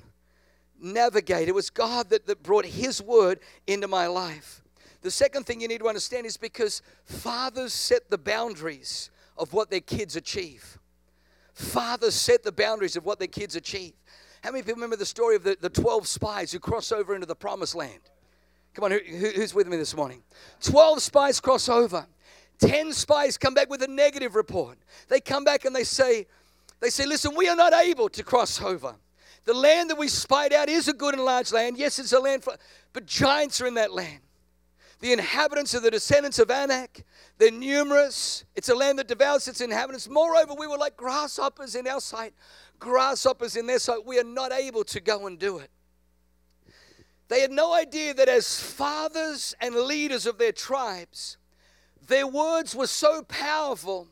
navigate. 0.81 1.49
It 1.49 1.55
was 1.55 1.71
God 1.71 2.11
that, 2.11 2.27
that 2.27 2.43
brought 2.43 2.65
His 2.65 3.03
word 3.03 3.41
into 3.67 3.89
my 3.89 4.07
life. 4.07 4.63
The 5.03 5.11
second 5.11 5.45
thing 5.45 5.61
you 5.61 5.69
need 5.69 5.79
to 5.79 5.89
understand 5.89 6.27
is 6.27 6.37
because 6.37 6.83
fathers 7.05 7.73
set 7.73 8.11
the 8.11 8.19
boundaries 8.19 9.11
of 9.37 9.53
what 9.53 9.71
their 9.71 9.81
kids 9.81 10.17
achieve. 10.17 10.79
Fathers 11.55 12.15
set 12.15 12.43
the 12.43 12.53
boundaries 12.53 12.97
of 12.97 13.05
what 13.05 13.19
their 13.19 13.29
kids 13.29 13.57
achieve. 13.57 13.93
How 14.43 14.51
many 14.51 14.63
people 14.63 14.77
remember 14.77 14.97
the 14.97 15.07
story 15.07 15.37
of 15.37 15.43
the, 15.43 15.57
the 15.61 15.69
12 15.69 16.07
spies 16.07 16.53
who 16.53 16.59
cross 16.59 16.93
over 16.93 17.15
into 17.15 17.27
the 17.27 17.35
promised 17.35 17.75
land? 17.75 18.01
Come 18.75 18.85
on, 18.85 18.93
who, 18.93 18.99
who's 19.31 19.55
with 19.55 19.67
me 19.67 19.77
this 19.77 19.97
morning? 19.97 20.23
12 20.63 21.03
spies 21.03 21.41
cross 21.41 21.69
over. 21.69 22.07
10 22.61 22.93
spies 22.93 23.39
come 23.39 23.55
back 23.55 23.71
with 23.71 23.83
a 23.83 23.89
negative 23.89 24.35
report. 24.35 24.79
They 25.09 25.21
come 25.21 25.45
back 25.45 25.65
and 25.65 25.75
they 25.75 25.85
say, 25.85 26.27
they 26.81 26.91
say, 26.91 27.07
listen, 27.07 27.35
we 27.37 27.49
are 27.49 27.57
not 27.57 27.73
able 27.73 28.09
to 28.11 28.23
cross 28.23 28.63
over. 28.63 28.95
The 29.49 29.55
land 29.55 29.89
that 29.89 29.97
we 29.97 30.09
spied 30.09 30.53
out 30.53 30.69
is 30.69 30.89
a 30.89 30.93
good 30.93 31.15
and 31.15 31.25
large 31.25 31.53
land. 31.53 31.79
Yes, 31.79 31.99
it's 31.99 32.13
a 32.13 32.21
land, 32.21 32.45
for, 32.45 32.55
but 32.93 33.07
giants 33.07 33.63
are 33.63 33.67
in 33.67 33.73
that 33.75 33.95
land. 33.95 34.21
The 35.01 35.15
inhabitants 35.15 35.75
are 35.75 35.81
the 35.81 35.91
descendants 35.91 36.39
of 36.39 36.51
Anak. 36.51 37.03
They're 37.39 37.51
numerous. 37.51 38.45
It's 38.55 38.69
a 38.69 38.75
land 38.75 38.99
that 38.99 39.09
devours 39.09 39.49
its 39.49 39.63
inhabitants. 39.63 40.07
Moreover, 40.07 40.53
we 40.53 40.67
were 40.67 40.77
like 40.77 40.99
grasshoppers 40.99 41.75
in 41.77 41.89
our 41.89 42.03
sight, 42.03 42.35
grasshoppers 42.79 43.57
in 43.57 43.67
their 43.67 43.79
sight. 43.79 44.05
We 44.05 44.21
are 44.21 44.25
not 44.25 44.53
able 44.53 44.85
to 44.85 45.01
go 45.01 45.27
and 45.27 45.39
do 45.39 45.57
it. 45.57 45.71
They 47.29 47.41
had 47.41 47.51
no 47.51 47.73
idea 47.73 48.13
that 48.13 48.29
as 48.29 48.61
fathers 48.61 49.55
and 49.63 49.75
leaders 49.75 50.27
of 50.27 50.37
their 50.37 50.53
tribes, 50.53 51.39
their 52.07 52.27
words 52.27 52.77
were 52.77 52.87
so 52.87 53.23
powerful 53.23 54.09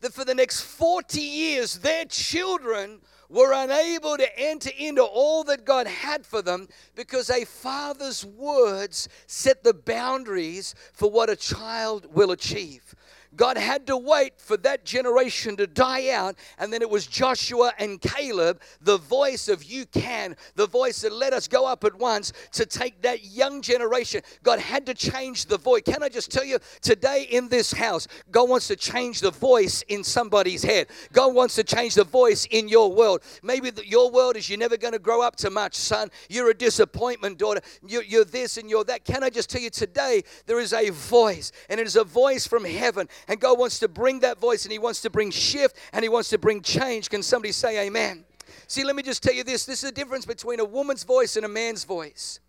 that 0.00 0.14
for 0.14 0.24
the 0.24 0.34
next 0.36 0.60
40 0.60 1.20
years, 1.20 1.80
their 1.80 2.04
children 2.04 3.00
were 3.32 3.52
unable 3.54 4.18
to 4.18 4.38
enter 4.38 4.70
into 4.78 5.02
all 5.02 5.42
that 5.44 5.64
God 5.64 5.86
had 5.86 6.26
for 6.26 6.42
them 6.42 6.68
because 6.94 7.30
a 7.30 7.46
father's 7.46 8.24
words 8.24 9.08
set 9.26 9.64
the 9.64 9.72
boundaries 9.72 10.74
for 10.92 11.10
what 11.10 11.30
a 11.30 11.36
child 11.36 12.14
will 12.14 12.30
achieve. 12.30 12.94
God 13.36 13.56
had 13.56 13.86
to 13.86 13.96
wait 13.96 14.34
for 14.38 14.56
that 14.58 14.84
generation 14.84 15.56
to 15.56 15.66
die 15.66 16.10
out, 16.10 16.36
and 16.58 16.72
then 16.72 16.82
it 16.82 16.90
was 16.90 17.06
Joshua 17.06 17.72
and 17.78 18.00
Caleb, 18.00 18.60
the 18.80 18.98
voice 18.98 19.48
of 19.48 19.64
you 19.64 19.86
can, 19.86 20.36
the 20.54 20.66
voice 20.66 21.00
that 21.00 21.12
let 21.12 21.32
us 21.32 21.48
go 21.48 21.66
up 21.66 21.84
at 21.84 21.94
once 21.94 22.32
to 22.52 22.66
take 22.66 23.00
that 23.02 23.24
young 23.24 23.62
generation. 23.62 24.22
God 24.42 24.58
had 24.58 24.86
to 24.86 24.94
change 24.94 25.46
the 25.46 25.58
voice. 25.58 25.82
Can 25.84 26.02
I 26.02 26.08
just 26.08 26.30
tell 26.30 26.44
you, 26.44 26.58
today 26.80 27.26
in 27.30 27.48
this 27.48 27.72
house, 27.72 28.06
God 28.30 28.48
wants 28.48 28.68
to 28.68 28.76
change 28.76 29.20
the 29.20 29.30
voice 29.30 29.82
in 29.88 30.04
somebody's 30.04 30.62
head. 30.62 30.88
God 31.12 31.34
wants 31.34 31.54
to 31.56 31.64
change 31.64 31.94
the 31.94 32.04
voice 32.04 32.46
in 32.50 32.68
your 32.68 32.92
world. 32.92 33.22
Maybe 33.42 33.70
the, 33.70 33.86
your 33.86 34.10
world 34.10 34.36
is 34.36 34.48
you're 34.48 34.58
never 34.58 34.76
going 34.76 34.92
to 34.92 34.98
grow 34.98 35.22
up 35.22 35.36
to 35.36 35.50
much, 35.50 35.74
son. 35.74 36.10
You're 36.28 36.50
a 36.50 36.54
disappointment, 36.54 37.38
daughter. 37.38 37.60
You're, 37.86 38.02
you're 38.02 38.24
this 38.24 38.56
and 38.56 38.68
you're 38.68 38.84
that. 38.84 39.04
Can 39.04 39.22
I 39.22 39.30
just 39.30 39.48
tell 39.48 39.60
you 39.60 39.70
today, 39.70 40.22
there 40.46 40.60
is 40.60 40.72
a 40.72 40.90
voice, 40.90 41.52
and 41.68 41.80
it 41.80 41.86
is 41.86 41.96
a 41.96 42.04
voice 42.04 42.46
from 42.46 42.64
heaven 42.64 43.08
and 43.28 43.40
God 43.40 43.58
wants 43.58 43.78
to 43.80 43.88
bring 43.88 44.20
that 44.20 44.38
voice 44.38 44.64
and 44.64 44.72
He 44.72 44.78
wants 44.78 45.00
to 45.02 45.10
bring 45.10 45.30
shift 45.30 45.76
and 45.92 46.02
He 46.02 46.08
wants 46.08 46.28
to 46.30 46.38
bring 46.38 46.62
change. 46.62 47.10
Can 47.10 47.22
somebody 47.22 47.52
say 47.52 47.86
amen? 47.86 48.24
See, 48.66 48.84
let 48.84 48.96
me 48.96 49.02
just 49.02 49.22
tell 49.22 49.34
you 49.34 49.44
this 49.44 49.64
this 49.64 49.82
is 49.82 49.90
the 49.90 49.94
difference 49.94 50.24
between 50.24 50.60
a 50.60 50.64
woman's 50.64 51.04
voice 51.04 51.36
and 51.36 51.44
a 51.44 51.48
man's 51.48 51.84
voice. 51.84 52.40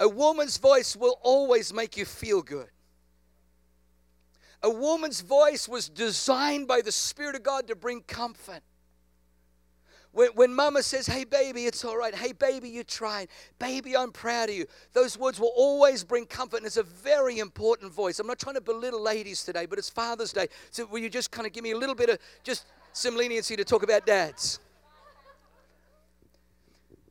A 0.00 0.08
woman's 0.08 0.56
voice 0.56 0.96
will 0.96 1.18
always 1.22 1.72
make 1.72 1.96
you 1.96 2.04
feel 2.04 2.42
good. 2.42 2.68
A 4.62 4.70
woman's 4.70 5.20
voice 5.20 5.68
was 5.68 5.88
designed 5.88 6.66
by 6.66 6.80
the 6.80 6.92
Spirit 6.92 7.36
of 7.36 7.42
God 7.42 7.68
to 7.68 7.76
bring 7.76 8.00
comfort. 8.02 8.62
When, 10.12 10.30
when 10.30 10.54
mama 10.54 10.82
says, 10.82 11.06
hey, 11.06 11.24
baby, 11.24 11.66
it's 11.66 11.84
all 11.84 11.96
right. 11.96 12.14
Hey, 12.14 12.32
baby, 12.32 12.68
you 12.68 12.82
tried. 12.82 13.28
Baby, 13.58 13.96
I'm 13.96 14.10
proud 14.10 14.48
of 14.48 14.54
you. 14.54 14.66
Those 14.92 15.18
words 15.18 15.38
will 15.38 15.52
always 15.54 16.02
bring 16.02 16.26
comfort, 16.26 16.58
and 16.58 16.66
it's 16.66 16.78
a 16.78 16.82
very 16.82 17.38
important 17.38 17.92
voice. 17.92 18.18
I'm 18.18 18.26
not 18.26 18.38
trying 18.38 18.54
to 18.54 18.60
belittle 18.60 19.02
ladies 19.02 19.44
today, 19.44 19.66
but 19.66 19.78
it's 19.78 19.90
Father's 19.90 20.32
Day. 20.32 20.48
So 20.70 20.86
will 20.86 20.98
you 20.98 21.10
just 21.10 21.30
kind 21.30 21.46
of 21.46 21.52
give 21.52 21.62
me 21.62 21.72
a 21.72 21.76
little 21.76 21.94
bit 21.94 22.08
of 22.08 22.18
just 22.42 22.66
some 22.92 23.16
leniency 23.16 23.54
to 23.56 23.64
talk 23.64 23.82
about 23.82 24.06
dads? 24.06 24.60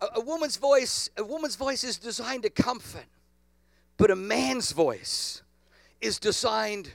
A, 0.01 0.07
a 0.15 0.21
woman's 0.21 0.57
voice, 0.57 1.09
a 1.17 1.23
woman's 1.23 1.55
voice 1.55 1.83
is 1.83 1.97
designed 1.97 2.43
to 2.43 2.49
comfort, 2.49 3.05
but 3.97 4.11
a 4.11 4.15
man's 4.15 4.71
voice 4.71 5.43
is 6.01 6.19
designed 6.19 6.91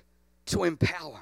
to 0.47 0.65
empower. 0.65 1.21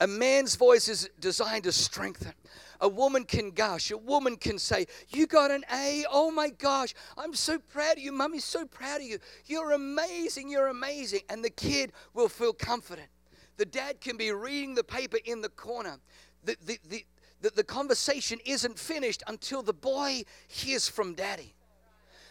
A 0.00 0.06
man's 0.06 0.56
voice 0.56 0.88
is 0.88 1.08
designed 1.20 1.64
to 1.64 1.72
strengthen. 1.72 2.32
A 2.80 2.88
woman 2.88 3.24
can 3.24 3.50
gush. 3.50 3.90
A 3.90 3.96
woman 3.96 4.36
can 4.36 4.58
say, 4.58 4.86
You 5.08 5.26
got 5.26 5.50
an 5.50 5.64
A. 5.72 6.04
Oh 6.10 6.30
my 6.30 6.50
gosh. 6.50 6.94
I'm 7.16 7.34
so 7.34 7.58
proud 7.58 7.96
of 7.96 8.02
you. 8.02 8.12
Mummy's 8.12 8.44
so 8.44 8.66
proud 8.66 9.00
of 9.00 9.06
you. 9.06 9.18
You're 9.46 9.72
amazing. 9.72 10.50
You're 10.50 10.68
amazing. 10.68 11.20
And 11.28 11.44
the 11.44 11.50
kid 11.50 11.92
will 12.12 12.28
feel 12.28 12.52
confident. 12.52 13.08
The 13.56 13.64
dad 13.64 14.00
can 14.00 14.16
be 14.16 14.32
reading 14.32 14.74
the 14.74 14.84
paper 14.84 15.18
in 15.24 15.40
the 15.40 15.48
corner. 15.48 15.98
The, 16.42 16.56
the, 16.64 16.78
the, 16.88 17.06
the, 17.40 17.50
the 17.50 17.64
conversation 17.64 18.38
isn't 18.44 18.78
finished 18.78 19.22
until 19.26 19.62
the 19.62 19.72
boy 19.72 20.24
hears 20.48 20.88
from 20.88 21.14
daddy. 21.14 21.54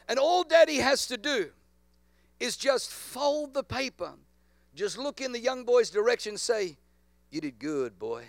And 0.08 0.20
all 0.20 0.44
daddy 0.44 0.78
has 0.78 1.08
to 1.08 1.18
do 1.18 1.50
is 2.40 2.58
just 2.58 2.92
fold 2.92 3.54
the 3.54 3.64
paper, 3.64 4.12
just 4.76 4.98
look 4.98 5.22
in 5.22 5.32
the 5.32 5.40
young 5.40 5.64
boy's 5.64 5.90
direction, 5.90 6.38
say, 6.38 6.78
You 7.34 7.42
did 7.42 7.60
good, 7.60 8.00
boy 8.00 8.24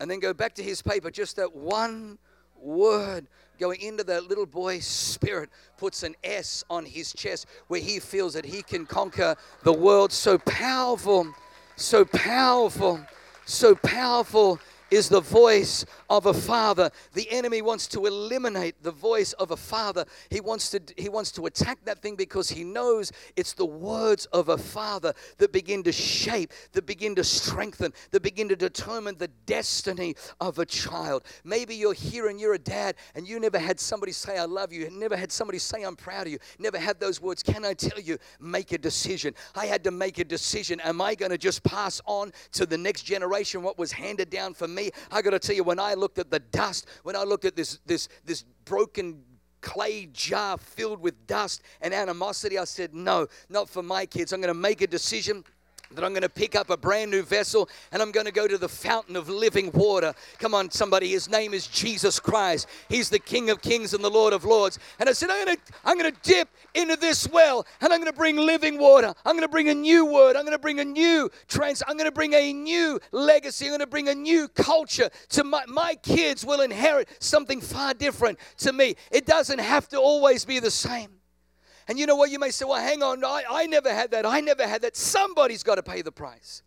and 0.00 0.10
then 0.10 0.20
go 0.20 0.34
back 0.34 0.54
to 0.54 0.62
his 0.62 0.82
paper. 0.82 1.10
Just 1.10 1.36
that 1.36 1.54
one 1.54 2.18
word 2.60 3.26
going 3.58 3.80
into 3.80 4.04
that 4.04 4.28
little 4.28 4.46
boy's 4.46 4.86
spirit 4.86 5.48
puts 5.78 6.02
an 6.02 6.14
S 6.22 6.64
on 6.68 6.84
his 6.84 7.12
chest 7.12 7.46
where 7.68 7.80
he 7.80 8.00
feels 8.00 8.34
that 8.34 8.44
he 8.44 8.62
can 8.62 8.86
conquer 8.86 9.36
the 9.62 9.72
world. 9.72 10.12
So 10.12 10.38
powerful, 10.38 11.32
so 11.76 12.04
powerful, 12.04 13.00
so 13.46 13.74
powerful 13.74 14.58
is 14.94 15.08
the 15.08 15.20
voice 15.20 15.84
of 16.08 16.26
a 16.26 16.34
father. 16.34 16.90
The 17.12 17.30
enemy 17.30 17.62
wants 17.62 17.86
to 17.88 18.06
eliminate 18.06 18.82
the 18.82 18.92
voice 18.92 19.32
of 19.34 19.50
a 19.50 19.56
father. 19.56 20.04
He 20.30 20.40
wants 20.40 20.70
to 20.70 20.80
he 20.96 21.08
wants 21.08 21.32
to 21.32 21.46
attack 21.46 21.84
that 21.84 22.00
thing 22.00 22.16
because 22.16 22.48
he 22.48 22.64
knows 22.64 23.12
it's 23.36 23.52
the 23.52 23.66
words 23.66 24.26
of 24.26 24.48
a 24.48 24.58
father 24.58 25.12
that 25.38 25.52
begin 25.52 25.82
to 25.84 25.92
shape, 25.92 26.52
that 26.72 26.86
begin 26.86 27.14
to 27.16 27.24
strengthen, 27.24 27.92
that 28.10 28.22
begin 28.22 28.48
to 28.48 28.56
determine 28.56 29.16
the 29.18 29.28
destiny 29.46 30.14
of 30.40 30.58
a 30.58 30.66
child. 30.66 31.24
Maybe 31.44 31.74
you're 31.74 31.94
here 31.94 32.28
and 32.28 32.40
you're 32.40 32.54
a 32.54 32.58
dad 32.58 32.94
and 33.14 33.26
you 33.26 33.40
never 33.40 33.58
had 33.58 33.80
somebody 33.80 34.12
say 34.12 34.38
I 34.38 34.44
love 34.44 34.72
you, 34.72 34.88
never 34.90 35.16
had 35.16 35.32
somebody 35.32 35.58
say 35.58 35.82
I'm 35.82 35.96
proud 35.96 36.26
of 36.26 36.32
you, 36.32 36.38
never 36.58 36.78
had 36.78 37.00
those 37.00 37.20
words. 37.20 37.42
Can 37.42 37.64
I 37.64 37.74
tell 37.74 38.00
you, 38.00 38.18
make 38.40 38.72
a 38.72 38.78
decision. 38.78 39.34
I 39.54 39.66
had 39.66 39.82
to 39.84 39.90
make 39.90 40.18
a 40.18 40.24
decision. 40.24 40.80
Am 40.80 41.00
I 41.00 41.14
going 41.14 41.30
to 41.30 41.38
just 41.38 41.62
pass 41.62 42.00
on 42.06 42.32
to 42.52 42.66
the 42.66 42.78
next 42.78 43.02
generation 43.02 43.62
what 43.62 43.78
was 43.78 43.92
handed 43.92 44.30
down 44.30 44.54
for 44.54 44.68
me? 44.68 44.83
I 45.10 45.22
got 45.22 45.30
to 45.30 45.38
tell 45.38 45.56
you 45.56 45.64
when 45.64 45.78
I 45.78 45.94
looked 45.94 46.18
at 46.18 46.30
the 46.30 46.40
dust, 46.40 46.86
when 47.02 47.16
I 47.16 47.22
looked 47.22 47.44
at 47.44 47.56
this 47.56 47.78
this 47.86 48.08
this 48.24 48.44
broken 48.64 49.22
clay 49.64 50.06
jar 50.12 50.58
filled 50.58 51.00
with 51.00 51.26
dust 51.26 51.62
and 51.80 51.94
animosity, 51.94 52.58
I 52.58 52.64
said, 52.64 52.94
No, 52.94 53.26
not 53.48 53.68
for 53.68 53.82
my 53.82 54.06
kids. 54.06 54.32
I'm 54.32 54.40
going 54.40 54.52
to 54.54 54.60
make 54.60 54.82
a 54.82 54.86
decision 54.86 55.42
that 55.94 56.04
I'm 56.04 56.12
going 56.12 56.22
to 56.22 56.28
pick 56.28 56.54
up 56.54 56.70
a 56.70 56.76
brand 56.76 57.10
new 57.10 57.22
vessel 57.22 57.68
and 57.92 58.02
I'm 58.02 58.10
going 58.10 58.26
to 58.26 58.32
go 58.32 58.46
to 58.46 58.58
the 58.58 58.68
fountain 58.68 59.16
of 59.16 59.28
living 59.28 59.70
water. 59.72 60.14
Come 60.38 60.54
on, 60.54 60.70
somebody. 60.70 61.08
His 61.08 61.28
name 61.28 61.54
is 61.54 61.66
Jesus 61.66 62.20
Christ. 62.20 62.68
He's 62.88 63.08
the 63.08 63.18
King 63.18 63.50
of 63.50 63.62
Kings 63.62 63.94
and 63.94 64.02
the 64.02 64.10
Lord 64.10 64.32
of 64.32 64.44
Lords. 64.44 64.78
And 64.98 65.08
I 65.08 65.12
said, 65.12 65.30
I'm 65.30 65.44
going 65.44 65.56
to, 65.56 65.62
I'm 65.84 65.98
going 65.98 66.12
to 66.12 66.20
dip 66.22 66.48
into 66.74 66.96
this 66.96 67.28
well 67.28 67.66
and 67.80 67.92
I'm 67.92 68.00
going 68.00 68.12
to 68.12 68.16
bring 68.16 68.36
living 68.36 68.78
water. 68.78 69.14
I'm 69.24 69.34
going 69.34 69.42
to 69.42 69.48
bring 69.48 69.68
a 69.68 69.74
new 69.74 70.04
word. 70.06 70.36
I'm 70.36 70.44
going 70.44 70.52
to 70.52 70.58
bring 70.58 70.80
a 70.80 70.84
new 70.84 71.30
trans. 71.48 71.82
I'm 71.86 71.96
going 71.96 72.08
to 72.08 72.14
bring 72.14 72.34
a 72.34 72.52
new 72.52 73.00
legacy. 73.12 73.66
I'm 73.66 73.70
going 73.70 73.80
to 73.80 73.86
bring 73.86 74.08
a 74.08 74.14
new 74.14 74.48
culture 74.48 75.10
to 75.30 75.44
my, 75.44 75.64
my 75.66 75.94
kids 76.02 76.44
will 76.44 76.60
inherit 76.60 77.08
something 77.18 77.60
far 77.60 77.94
different 77.94 78.38
to 78.58 78.72
me. 78.72 78.96
It 79.10 79.26
doesn't 79.26 79.60
have 79.60 79.88
to 79.88 79.98
always 79.98 80.44
be 80.44 80.58
the 80.58 80.70
same. 80.70 81.10
And 81.88 81.98
you 81.98 82.06
know 82.06 82.16
what? 82.16 82.30
You 82.30 82.38
may 82.38 82.50
say, 82.50 82.64
well, 82.64 82.80
hang 82.80 83.02
on, 83.02 83.24
I, 83.24 83.42
I 83.48 83.66
never 83.66 83.92
had 83.92 84.10
that. 84.12 84.24
I 84.24 84.40
never 84.40 84.66
had 84.66 84.82
that. 84.82 84.96
Somebody's 84.96 85.62
got 85.62 85.74
to 85.74 85.82
pay 85.82 86.02
the 86.02 86.12
price. 86.12 86.62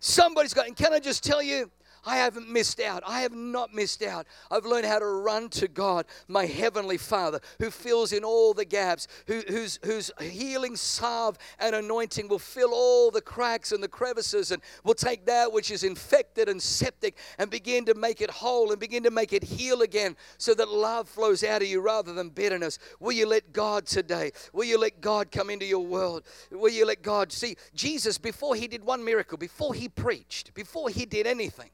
Somebody's 0.00 0.54
got, 0.54 0.66
and 0.66 0.76
can 0.76 0.92
I 0.92 1.00
just 1.00 1.24
tell 1.24 1.42
you, 1.42 1.70
I 2.08 2.16
haven't 2.16 2.48
missed 2.48 2.80
out. 2.80 3.02
I 3.06 3.20
have 3.20 3.34
not 3.34 3.74
missed 3.74 4.02
out. 4.02 4.26
I've 4.50 4.64
learned 4.64 4.86
how 4.86 4.98
to 4.98 5.06
run 5.06 5.50
to 5.50 5.68
God, 5.68 6.06
my 6.26 6.46
heavenly 6.46 6.96
Father, 6.96 7.38
who 7.58 7.70
fills 7.70 8.14
in 8.14 8.24
all 8.24 8.54
the 8.54 8.64
gaps, 8.64 9.08
who, 9.26 9.42
whose, 9.46 9.78
whose 9.84 10.10
healing 10.18 10.74
salve 10.74 11.36
and 11.58 11.74
anointing 11.74 12.28
will 12.28 12.38
fill 12.38 12.72
all 12.72 13.10
the 13.10 13.20
cracks 13.20 13.72
and 13.72 13.82
the 13.82 13.88
crevices 13.88 14.52
and 14.52 14.62
will 14.84 14.94
take 14.94 15.26
that 15.26 15.52
which 15.52 15.70
is 15.70 15.84
infected 15.84 16.48
and 16.48 16.62
septic 16.62 17.18
and 17.38 17.50
begin 17.50 17.84
to 17.84 17.94
make 17.94 18.22
it 18.22 18.30
whole 18.30 18.70
and 18.70 18.80
begin 18.80 19.02
to 19.02 19.10
make 19.10 19.34
it 19.34 19.44
heal 19.44 19.82
again 19.82 20.16
so 20.38 20.54
that 20.54 20.70
love 20.70 21.10
flows 21.10 21.44
out 21.44 21.60
of 21.60 21.68
you 21.68 21.82
rather 21.82 22.14
than 22.14 22.30
bitterness. 22.30 22.78
Will 23.00 23.12
you 23.12 23.26
let 23.26 23.52
God 23.52 23.84
today? 23.84 24.32
Will 24.54 24.64
you 24.64 24.78
let 24.78 25.02
God 25.02 25.30
come 25.30 25.50
into 25.50 25.66
your 25.66 25.84
world? 25.84 26.22
Will 26.50 26.72
you 26.72 26.86
let 26.86 27.02
God 27.02 27.30
see 27.30 27.56
Jesus 27.74 28.16
before 28.16 28.54
he 28.54 28.66
did 28.66 28.82
one 28.82 29.04
miracle, 29.04 29.36
before 29.36 29.74
he 29.74 29.90
preached, 29.90 30.54
before 30.54 30.88
he 30.88 31.04
did 31.04 31.26
anything? 31.26 31.68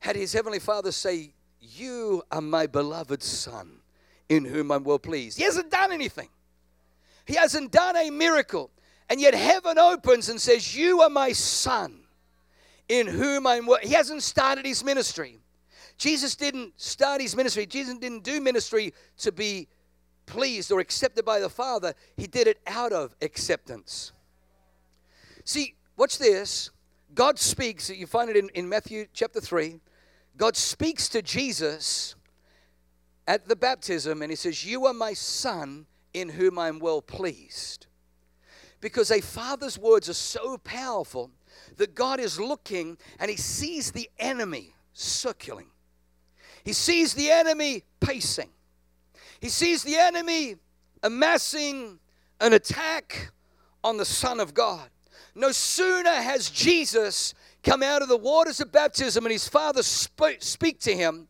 Had 0.00 0.16
his 0.16 0.32
heavenly 0.32 0.58
father 0.58 0.92
say, 0.92 1.32
You 1.60 2.22
are 2.30 2.40
my 2.40 2.66
beloved 2.66 3.22
son, 3.22 3.80
in 4.28 4.44
whom 4.44 4.72
I'm 4.72 4.84
well 4.84 4.98
pleased. 4.98 5.38
He 5.38 5.44
hasn't 5.44 5.70
done 5.70 5.92
anything, 5.92 6.28
he 7.26 7.34
hasn't 7.34 7.70
done 7.70 7.96
a 7.96 8.10
miracle. 8.10 8.70
And 9.08 9.20
yet 9.20 9.34
heaven 9.34 9.76
opens 9.76 10.28
and 10.28 10.40
says, 10.40 10.76
You 10.76 11.00
are 11.00 11.10
my 11.10 11.32
son, 11.32 11.98
in 12.88 13.08
whom 13.08 13.44
I'm 13.44 13.66
well. 13.66 13.80
He 13.82 13.92
hasn't 13.92 14.22
started 14.22 14.64
his 14.64 14.84
ministry. 14.84 15.40
Jesus 15.98 16.36
didn't 16.36 16.72
start 16.80 17.20
his 17.20 17.34
ministry. 17.36 17.66
Jesus 17.66 17.98
didn't 17.98 18.22
do 18.22 18.40
ministry 18.40 18.94
to 19.18 19.32
be 19.32 19.66
pleased 20.26 20.70
or 20.70 20.78
accepted 20.78 21.24
by 21.24 21.40
the 21.40 21.50
Father. 21.50 21.92
He 22.16 22.28
did 22.28 22.46
it 22.46 22.60
out 22.68 22.92
of 22.92 23.14
acceptance. 23.20 24.12
See, 25.44 25.74
watch 25.96 26.18
this. 26.18 26.70
God 27.12 27.38
speaks, 27.38 27.90
you 27.90 28.06
find 28.06 28.30
it 28.30 28.36
in, 28.36 28.48
in 28.54 28.68
Matthew 28.68 29.06
chapter 29.12 29.40
3. 29.40 29.80
God 30.36 30.56
speaks 30.56 31.08
to 31.10 31.22
Jesus 31.22 32.14
at 33.26 33.46
the 33.48 33.56
baptism 33.56 34.22
and 34.22 34.30
he 34.30 34.36
says, 34.36 34.64
You 34.64 34.86
are 34.86 34.94
my 34.94 35.12
son 35.12 35.86
in 36.14 36.28
whom 36.28 36.58
I'm 36.58 36.78
well 36.78 37.02
pleased. 37.02 37.86
Because 38.80 39.10
a 39.10 39.20
father's 39.20 39.78
words 39.78 40.08
are 40.08 40.14
so 40.14 40.56
powerful 40.58 41.30
that 41.76 41.94
God 41.94 42.18
is 42.18 42.40
looking 42.40 42.96
and 43.18 43.30
he 43.30 43.36
sees 43.36 43.92
the 43.92 44.08
enemy 44.18 44.74
circling. 44.94 45.68
He 46.64 46.72
sees 46.72 47.14
the 47.14 47.30
enemy 47.30 47.84
pacing. 48.00 48.50
He 49.40 49.48
sees 49.48 49.82
the 49.82 49.96
enemy 49.96 50.56
amassing 51.02 51.98
an 52.40 52.52
attack 52.52 53.32
on 53.82 53.96
the 53.96 54.04
Son 54.04 54.40
of 54.40 54.54
God. 54.54 54.88
No 55.34 55.52
sooner 55.52 56.10
has 56.10 56.50
Jesus 56.50 57.34
come 57.62 57.82
out 57.82 58.02
of 58.02 58.08
the 58.08 58.16
waters 58.16 58.60
of 58.60 58.72
baptism 58.72 59.24
and 59.24 59.32
his 59.32 59.48
father 59.48 59.82
spoke, 59.82 60.36
speak 60.40 60.80
to 60.80 60.94
him 60.94 61.28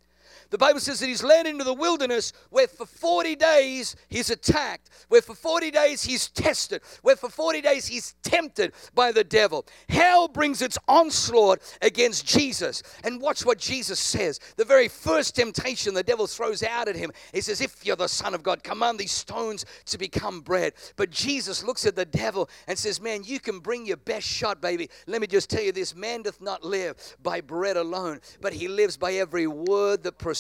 The 0.51 0.59
Bible 0.59 0.81
says 0.81 0.99
that 0.99 1.07
he's 1.07 1.23
led 1.23 1.47
into 1.47 1.63
the 1.63 1.73
wilderness 1.73 2.33
where 2.51 2.67
for 2.67 2.85
40 2.85 3.37
days 3.37 3.95
he's 4.09 4.31
attacked, 4.31 4.91
where 5.09 5.23
for 5.23 5.35
40 5.35 5.71
days 5.71 6.03
he's 6.03 6.29
tested, 6.29 6.83
where 7.03 7.15
for 7.15 7.29
40 7.29 7.61
days 7.61 7.87
he's 7.87 8.15
tempted 8.23 8.73
by 8.93 9.13
the 9.13 9.23
devil. 9.23 9.65
Hell 9.89 10.27
brings 10.27 10.61
its 10.61 10.77
onslaught 10.89 11.61
against 11.83 12.27
Jesus. 12.27 12.83
And 13.05 13.21
watch 13.21 13.47
what 13.47 13.59
Jesus 13.59 14.01
says. 14.01 14.41
The 14.57 14.65
very 14.65 14.89
first 14.89 15.37
temptation 15.37 15.95
the 15.95 16.03
devil 16.03 16.27
throws 16.27 16.65
out 16.65 16.89
at 16.89 16.97
him, 16.97 17.13
he 17.33 17.41
says, 17.41 17.61
If 17.61 17.87
you're 17.87 17.95
the 17.95 18.09
Son 18.09 18.35
of 18.35 18.43
God, 18.43 18.65
command 18.65 18.99
these 18.99 19.13
stones 19.13 19.65
to 19.87 19.99
become 19.99 20.41
bread. 20.41 20.73
But 20.97 21.11
Jesus 21.11 21.63
looks 21.63 21.87
at 21.87 21.95
the 21.95 22.05
devil 22.05 22.51
and 22.67 22.77
says, 22.77 23.01
Man, 23.01 23.23
you 23.25 23.39
can 23.39 23.61
bring 23.61 23.87
your 23.87 23.99
best 23.99 24.27
shot, 24.27 24.61
baby. 24.61 24.91
Let 25.07 25.21
me 25.21 25.29
just 25.29 25.49
tell 25.49 25.63
you 25.63 25.71
this 25.71 25.95
man 25.95 26.23
doth 26.23 26.41
not 26.41 26.65
live 26.65 27.17
by 27.23 27.41
bread 27.41 27.77
alone, 27.77 28.19
but 28.41 28.53
he 28.53 28.67
lives 28.67 28.97
by 28.97 29.13
every 29.13 29.47
word 29.47 30.03
that 30.03 30.19
proceeds 30.19 30.40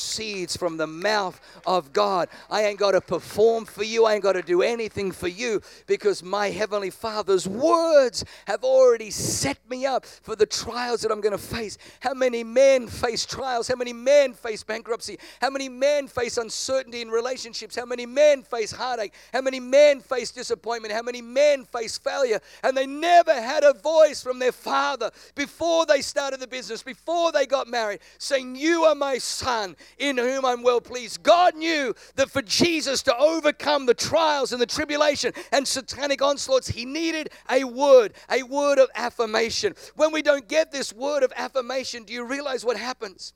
from 0.56 0.76
the 0.76 0.86
mouth 0.86 1.40
of 1.66 1.92
God. 1.92 2.28
I 2.50 2.64
ain't 2.64 2.78
got 2.78 2.92
to 2.92 3.00
perform 3.00 3.64
for 3.64 3.84
you, 3.84 4.04
I 4.04 4.14
ain't 4.14 4.22
got 4.22 4.32
to 4.32 4.42
do 4.42 4.62
anything 4.62 5.12
for 5.12 5.28
you 5.28 5.60
because 5.86 6.22
my 6.22 6.50
Heavenly 6.50 6.90
Father's 6.90 7.48
words 7.48 8.24
have 8.46 8.64
already 8.64 9.10
set 9.10 9.58
me 9.68 9.86
up 9.86 10.04
for 10.04 10.36
the 10.36 10.46
trials 10.46 11.00
that 11.02 11.10
I'm 11.10 11.20
going 11.20 11.32
to 11.32 11.38
face. 11.38 11.78
How 12.00 12.14
many 12.14 12.44
men 12.44 12.86
face 12.86 13.24
trials? 13.24 13.68
How 13.68 13.76
many 13.76 13.92
men 13.92 14.34
face 14.34 14.62
bankruptcy? 14.62 15.18
How 15.40 15.50
many 15.50 15.68
men 15.68 16.08
face 16.08 16.36
uncertainty 16.36 17.02
in 17.02 17.08
relationships? 17.08 17.76
How 17.76 17.86
many 17.86 18.06
men 18.06 18.42
face 18.42 18.72
heartache? 18.72 19.14
How 19.32 19.40
many 19.40 19.60
men 19.60 20.00
face 20.00 20.30
disappointment? 20.30 20.92
How 20.92 21.02
many 21.02 21.22
men 21.22 21.64
face 21.64 21.98
failure? 21.98 22.40
And 22.62 22.76
they 22.76 22.86
never 22.86 23.34
had 23.34 23.64
a 23.64 23.72
voice 23.74 24.22
from 24.22 24.38
their 24.38 24.52
father 24.52 25.10
before 25.34 25.86
they 25.86 26.02
started 26.02 26.40
the 26.40 26.46
business, 26.46 26.82
before 26.82 27.32
they 27.32 27.46
got 27.46 27.68
married, 27.68 28.00
saying, 28.18 28.56
You 28.56 28.84
are 28.84 28.94
my 28.94 29.18
son 29.18 29.76
in 29.98 30.16
whom 30.16 30.44
I'm 30.44 30.62
well 30.62 30.80
pleased. 30.80 31.22
God 31.22 31.56
knew 31.56 31.94
that 32.16 32.30
for 32.30 32.42
Jesus 32.42 33.02
to 33.02 33.16
overcome 33.16 33.86
the 33.86 33.94
trials 33.94 34.52
and 34.52 34.60
the 34.60 34.66
tribulation 34.66 35.32
and 35.52 35.66
satanic 35.66 36.22
onslaughts, 36.22 36.68
he 36.68 36.84
needed 36.84 37.30
a 37.50 37.64
word, 37.64 38.14
a 38.30 38.42
word 38.42 38.78
of 38.78 38.88
affirmation. 38.94 39.74
When 39.96 40.12
we 40.12 40.22
don't 40.22 40.48
get 40.48 40.72
this 40.72 40.92
word 40.92 41.22
of 41.22 41.32
affirmation, 41.36 42.04
do 42.04 42.12
you 42.12 42.24
realize 42.24 42.64
what 42.64 42.76
happens? 42.76 43.34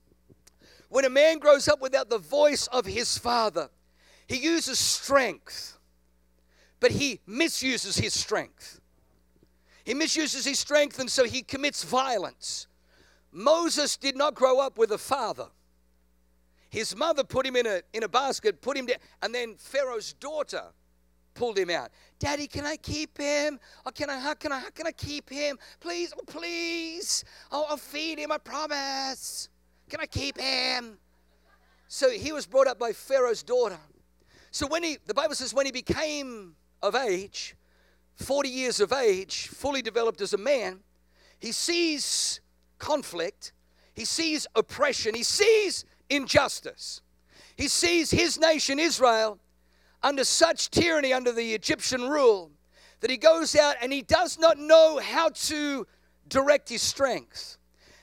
When 0.88 1.04
a 1.04 1.10
man 1.10 1.38
grows 1.38 1.66
up 1.66 1.80
without 1.80 2.08
the 2.08 2.18
voice 2.18 2.66
of 2.68 2.86
his 2.86 3.18
father, 3.18 3.68
he 4.26 4.36
uses 4.36 4.78
strength, 4.78 5.78
but 6.80 6.92
he 6.92 7.20
misuses 7.26 7.96
his 7.96 8.14
strength. 8.14 8.80
He 9.84 9.92
misuses 9.92 10.46
his 10.46 10.58
strength, 10.58 10.98
and 10.98 11.10
so 11.10 11.24
he 11.24 11.42
commits 11.42 11.84
violence. 11.84 12.68
Moses 13.30 13.96
did 13.96 14.16
not 14.16 14.34
grow 14.34 14.60
up 14.60 14.78
with 14.78 14.92
a 14.92 14.98
father. 14.98 15.48
His 16.74 16.96
mother 16.96 17.22
put 17.22 17.46
him 17.46 17.54
in 17.54 17.66
a, 17.66 17.82
in 17.92 18.02
a 18.02 18.08
basket, 18.08 18.60
put 18.60 18.76
him 18.76 18.86
down, 18.86 18.96
and 19.22 19.32
then 19.32 19.54
Pharaoh's 19.58 20.12
daughter 20.12 20.64
pulled 21.32 21.56
him 21.56 21.70
out. 21.70 21.90
Daddy, 22.18 22.48
can 22.48 22.66
I 22.66 22.74
keep 22.76 23.16
him? 23.16 23.60
Or 23.86 23.92
can 23.92 24.10
I, 24.10 24.18
how 24.18 24.34
can 24.34 24.50
I, 24.50 24.58
how 24.58 24.70
can 24.70 24.84
I 24.84 24.90
keep 24.90 25.30
him? 25.30 25.56
Please, 25.78 26.12
oh, 26.18 26.24
please. 26.26 27.22
Oh, 27.52 27.66
I'll 27.70 27.76
feed 27.76 28.18
him, 28.18 28.32
I 28.32 28.38
promise. 28.38 29.50
Can 29.88 30.00
I 30.00 30.06
keep 30.06 30.36
him? 30.36 30.98
So 31.86 32.10
he 32.10 32.32
was 32.32 32.44
brought 32.44 32.66
up 32.66 32.80
by 32.80 32.90
Pharaoh's 32.90 33.44
daughter. 33.44 33.78
So 34.50 34.66
when 34.66 34.82
he, 34.82 34.98
the 35.06 35.14
Bible 35.14 35.36
says, 35.36 35.54
when 35.54 35.66
he 35.66 35.72
became 35.72 36.56
of 36.82 36.96
age, 36.96 37.54
40 38.16 38.48
years 38.48 38.80
of 38.80 38.92
age, 38.92 39.46
fully 39.46 39.80
developed 39.80 40.20
as 40.20 40.32
a 40.32 40.38
man, 40.38 40.80
he 41.38 41.52
sees 41.52 42.40
conflict, 42.80 43.52
he 43.92 44.04
sees 44.04 44.48
oppression, 44.56 45.14
he 45.14 45.22
sees 45.22 45.84
injustice. 46.16 47.00
He 47.56 47.68
sees 47.68 48.10
his 48.10 48.38
nation, 48.38 48.78
Israel, 48.78 49.38
under 50.02 50.24
such 50.24 50.70
tyranny, 50.70 51.12
under 51.12 51.32
the 51.32 51.54
Egyptian 51.54 52.08
rule, 52.08 52.50
that 53.00 53.10
he 53.10 53.16
goes 53.16 53.56
out 53.56 53.76
and 53.80 53.92
he 53.92 54.02
does 54.02 54.38
not 54.38 54.58
know 54.58 54.98
how 54.98 55.30
to 55.30 55.86
direct 56.28 56.68
his 56.68 56.82
strength. 56.82 57.58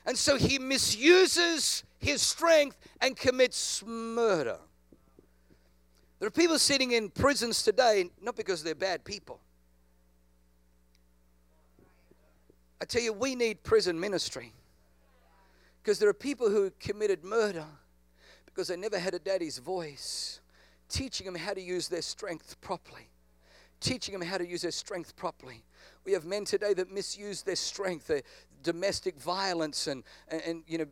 And 0.06 0.16
so 0.16 0.36
he 0.36 0.58
misuses 0.58 1.84
his 1.98 2.22
strength 2.22 2.76
and 3.00 3.16
commits 3.16 3.84
murder. 3.86 4.58
There 6.18 6.26
are 6.26 6.30
people 6.30 6.58
sitting 6.58 6.92
in 6.92 7.10
prisons 7.10 7.62
today, 7.62 8.10
not 8.20 8.36
because 8.36 8.62
they're 8.62 8.74
bad 8.74 9.04
people. 9.04 9.40
I 12.80 12.84
tell 12.84 13.02
you, 13.02 13.12
we 13.12 13.34
need 13.34 13.62
prison 13.62 13.98
ministry. 13.98 14.52
Because 15.82 15.98
there 15.98 16.08
are 16.08 16.14
people 16.14 16.48
who 16.48 16.70
committed 16.80 17.24
murder 17.24 17.66
because 18.54 18.68
they 18.68 18.76
never 18.76 18.98
had 18.98 19.14
a 19.14 19.18
daddy's 19.18 19.58
voice 19.58 20.40
teaching 20.92 21.24
them 21.24 21.34
how 21.34 21.54
to 21.54 21.60
use 21.60 21.88
their 21.88 22.02
strength 22.02 22.60
properly. 22.60 23.08
Teaching 23.80 24.12
them 24.12 24.26
how 24.26 24.38
to 24.38 24.46
use 24.46 24.62
their 24.62 24.70
strength 24.70 25.16
properly. 25.16 25.64
We 26.04 26.12
have 26.12 26.24
men 26.24 26.44
today 26.44 26.74
that 26.74 26.92
misuse 26.92 27.42
their 27.42 27.56
strength, 27.56 28.06
their 28.06 28.22
domestic 28.62 29.16
violence, 29.18 29.86
and, 29.86 30.04
and, 30.28 30.42
and 30.42 30.62
you 30.68 30.78
know, 30.78 30.86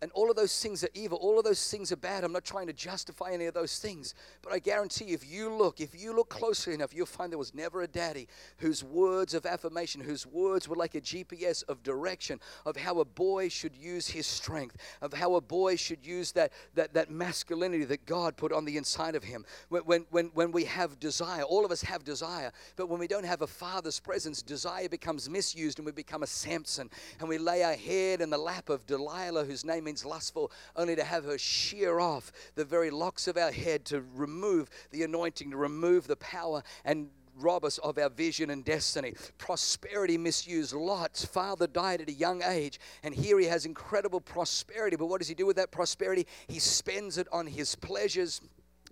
and 0.00 0.12
all 0.12 0.30
of 0.30 0.36
those 0.36 0.60
things 0.62 0.84
are 0.84 0.88
evil. 0.94 1.18
All 1.18 1.38
of 1.38 1.44
those 1.44 1.68
things 1.68 1.90
are 1.90 1.96
bad. 1.96 2.22
I'm 2.22 2.32
not 2.32 2.44
trying 2.44 2.68
to 2.68 2.72
justify 2.72 3.30
any 3.32 3.46
of 3.46 3.54
those 3.54 3.80
things. 3.80 4.14
But 4.42 4.52
I 4.52 4.60
guarantee 4.60 5.06
if 5.06 5.28
you 5.28 5.52
look, 5.52 5.80
if 5.80 6.00
you 6.00 6.14
look 6.14 6.28
closely 6.28 6.72
enough, 6.74 6.94
you'll 6.94 7.06
find 7.06 7.32
there 7.32 7.38
was 7.38 7.54
never 7.54 7.82
a 7.82 7.88
daddy 7.88 8.28
whose 8.58 8.84
words 8.84 9.34
of 9.34 9.44
affirmation, 9.44 10.00
whose 10.00 10.24
words 10.24 10.68
were 10.68 10.76
like 10.76 10.94
a 10.94 11.00
GPS 11.00 11.64
of 11.68 11.82
direction 11.82 12.38
of 12.64 12.76
how 12.76 13.00
a 13.00 13.04
boy 13.04 13.48
should 13.48 13.74
use 13.74 14.06
his 14.06 14.26
strength, 14.26 14.76
of 15.02 15.12
how 15.12 15.34
a 15.34 15.40
boy 15.40 15.74
should 15.74 16.06
use 16.06 16.30
that, 16.32 16.52
that, 16.74 16.94
that 16.94 17.10
masculinity 17.10 17.84
that 17.84 18.06
God 18.06 18.36
put 18.36 18.52
on 18.52 18.64
the 18.64 18.76
inside 18.76 19.16
of 19.16 19.24
him. 19.24 19.44
When, 19.68 19.82
when, 19.82 20.06
when, 20.10 20.26
when 20.26 20.52
we 20.52 20.64
have 20.64 21.00
desire, 21.00 21.42
all 21.42 21.64
of 21.64 21.72
us 21.72 21.82
have 21.82 22.04
desire, 22.04 22.52
but 22.76 22.88
when 22.88 23.00
we 23.00 23.08
don't 23.08 23.26
have 23.26 23.42
a 23.42 23.48
father's 23.48 23.98
presence, 23.98 24.42
desire 24.42 24.88
becomes 24.88 25.28
misused 25.28 25.80
and 25.80 25.86
we 25.86 25.90
become 25.90 26.22
a 26.22 26.26
Samson 26.26 26.88
and 27.18 27.28
we 27.28 27.38
lay 27.38 27.64
our 27.64 27.74
head 27.74 28.20
in 28.20 28.30
the 28.30 28.38
lap 28.38 28.68
of 28.68 28.86
Delilah, 28.86 29.44
whose 29.44 29.64
name 29.64 29.87
means 29.88 30.04
lustful, 30.04 30.52
only 30.76 30.94
to 30.94 31.02
have 31.02 31.24
her 31.24 31.38
shear 31.38 31.98
off 31.98 32.30
the 32.56 32.64
very 32.64 32.90
locks 32.90 33.26
of 33.26 33.38
our 33.38 33.50
head 33.50 33.86
to 33.86 34.04
remove 34.14 34.68
the 34.90 35.02
anointing, 35.02 35.50
to 35.50 35.56
remove 35.56 36.06
the 36.06 36.16
power 36.16 36.62
and 36.84 37.08
rob 37.40 37.64
us 37.64 37.78
of 37.78 37.96
our 37.96 38.10
vision 38.10 38.50
and 38.50 38.64
destiny. 38.64 39.14
Prosperity 39.38 40.18
misused. 40.18 40.74
Lot's 40.74 41.24
father 41.24 41.66
died 41.66 42.02
at 42.02 42.08
a 42.10 42.12
young 42.12 42.42
age, 42.42 42.78
and 43.02 43.14
here 43.14 43.38
he 43.38 43.46
has 43.46 43.64
incredible 43.64 44.20
prosperity. 44.20 44.96
But 44.96 45.06
what 45.06 45.20
does 45.20 45.28
he 45.28 45.34
do 45.34 45.46
with 45.46 45.56
that 45.56 45.70
prosperity? 45.70 46.26
He 46.48 46.58
spends 46.58 47.16
it 47.16 47.26
on 47.32 47.46
his 47.46 47.74
pleasures 47.74 48.42